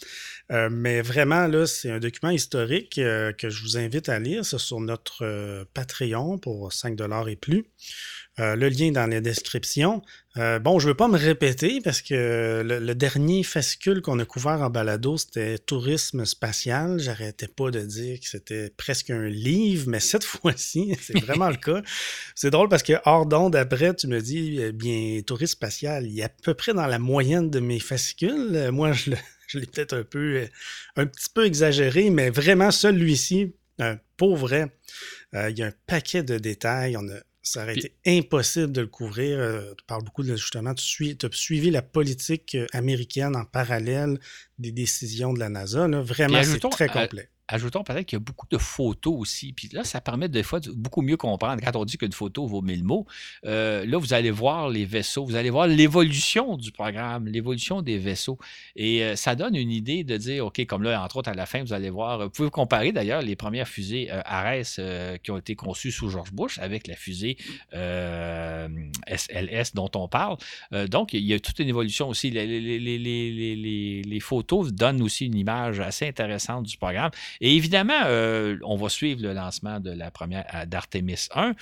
[0.51, 4.43] Euh, mais vraiment, là, c'est un document historique euh, que je vous invite à lire.
[4.43, 7.65] C'est sur notre euh, Patreon pour 5 et plus.
[8.41, 10.01] Euh, le lien dans la description.
[10.37, 14.25] Euh, bon, je ne veux pas me répéter parce que le, dernier fascicule qu'on a
[14.25, 16.97] couvert en balado, c'était tourisme spatial.
[16.97, 21.57] J'arrêtais pas de dire que c'était presque un livre, mais cette fois-ci, c'est vraiment le
[21.57, 21.83] cas.
[22.33, 26.19] C'est drôle parce que hors d'onde, après, tu me dis, eh bien, tourisme spatial, il
[26.19, 28.69] est à peu près dans la moyenne de mes fascicules.
[28.71, 28.91] Moi,
[29.47, 30.47] je l'ai peut-être un peu,
[30.95, 33.53] un petit peu exagéré, mais vraiment, celui-ci,
[34.17, 34.71] pour vrai,
[35.35, 36.97] euh, il y a un paquet de détails.
[36.97, 37.07] On
[37.43, 39.39] ça aurait été impossible de le couvrir.
[39.39, 44.19] Euh, tu parles beaucoup de justement, tu, as suivi la politique euh, américaine en parallèle
[44.59, 45.87] des décisions de la NASA.
[45.87, 47.29] Vraiment, c'est très complet.
[47.51, 49.51] Ajoutons peut-être qu'il y a beaucoup de photos aussi.
[49.51, 51.61] Puis là, ça permet des fois de beaucoup mieux comprendre.
[51.61, 53.05] Quand on dit qu'une photo vaut mille mots,
[53.45, 57.97] euh, là, vous allez voir les vaisseaux, vous allez voir l'évolution du programme, l'évolution des
[57.97, 58.37] vaisseaux.
[58.77, 61.45] Et euh, ça donne une idée de dire, OK, comme là, entre autres, à la
[61.45, 64.79] fin, vous allez voir, vous pouvez comparer d'ailleurs les premières fusées euh, Ares
[65.21, 67.35] qui ont été conçues sous George Bush avec la fusée
[69.07, 70.37] SLS dont on parle.
[70.87, 72.31] donc, il y a toute une évolution aussi.
[72.31, 77.11] Les, photos donnent aussi une image assez intéressante du programme.
[77.41, 81.55] Et évidemment, euh, on va suivre le lancement de la première d'Artemis 1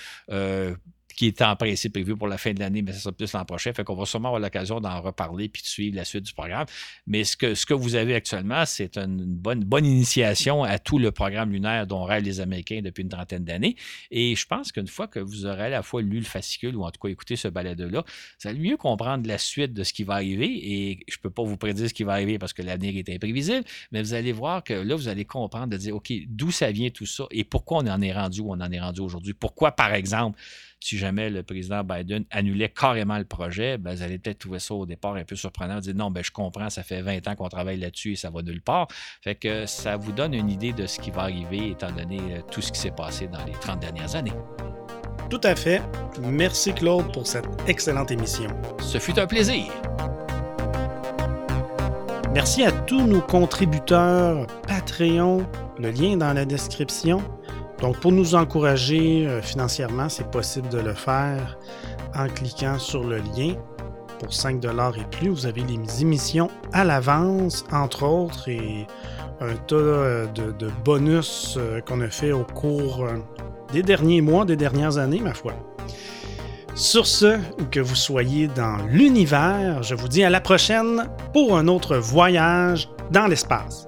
[1.20, 3.44] qui est en principe prévu pour la fin de l'année, mais ça sera plus l'an
[3.44, 3.74] prochain.
[3.74, 6.64] Fait qu'on va sûrement avoir l'occasion d'en reparler puis de suivre la suite du programme.
[7.06, 10.98] Mais ce que, ce que vous avez actuellement, c'est une bonne, bonne initiation à tout
[10.98, 13.76] le programme lunaire dont rêvent les Américains depuis une trentaine d'années.
[14.10, 16.84] Et je pense qu'une fois que vous aurez à la fois lu le fascicule ou
[16.84, 18.02] en tout cas écouté ce balade-là,
[18.38, 20.46] ça va mieux comprendre la suite de ce qui va arriver.
[20.46, 23.14] Et je ne peux pas vous prédire ce qui va arriver parce que l'avenir est
[23.14, 26.72] imprévisible, mais vous allez voir que là, vous allez comprendre de dire, OK, d'où ça
[26.72, 29.34] vient tout ça et pourquoi on en est rendu où on en est rendu aujourd'hui?
[29.34, 30.40] Pourquoi, par exemple,
[30.80, 34.74] si jamais le président Biden annulait carrément le projet, ben, vous allez peut-être trouver ça
[34.74, 37.48] au départ un peu surprenant, dire non, ben, je comprends, ça fait 20 ans qu'on
[37.48, 38.88] travaille là-dessus et ça va nulle part.
[39.22, 42.40] Fait que ça vous donne une idée de ce qui va arriver étant donné euh,
[42.50, 44.32] tout ce qui s'est passé dans les 30 dernières années.
[45.28, 45.82] Tout à fait.
[46.20, 48.50] Merci Claude pour cette excellente émission.
[48.80, 49.66] Ce fut un plaisir.
[52.32, 55.46] Merci à tous nos contributeurs Patreon,
[55.78, 57.22] le lien dans la description.
[57.80, 61.58] Donc, pour nous encourager euh, financièrement, c'est possible de le faire
[62.14, 63.54] en cliquant sur le lien.
[64.18, 68.86] Pour 5 et plus, vous avez les émissions à l'avance, entre autres, et
[69.40, 73.06] un tas euh, de, bonus euh, qu'on a fait au cours
[73.72, 75.54] des derniers mois, des dernières années, ma foi.
[76.74, 77.38] Sur ce,
[77.70, 82.88] que vous soyez dans l'univers, je vous dis à la prochaine pour un autre voyage
[83.10, 83.86] dans l'espace.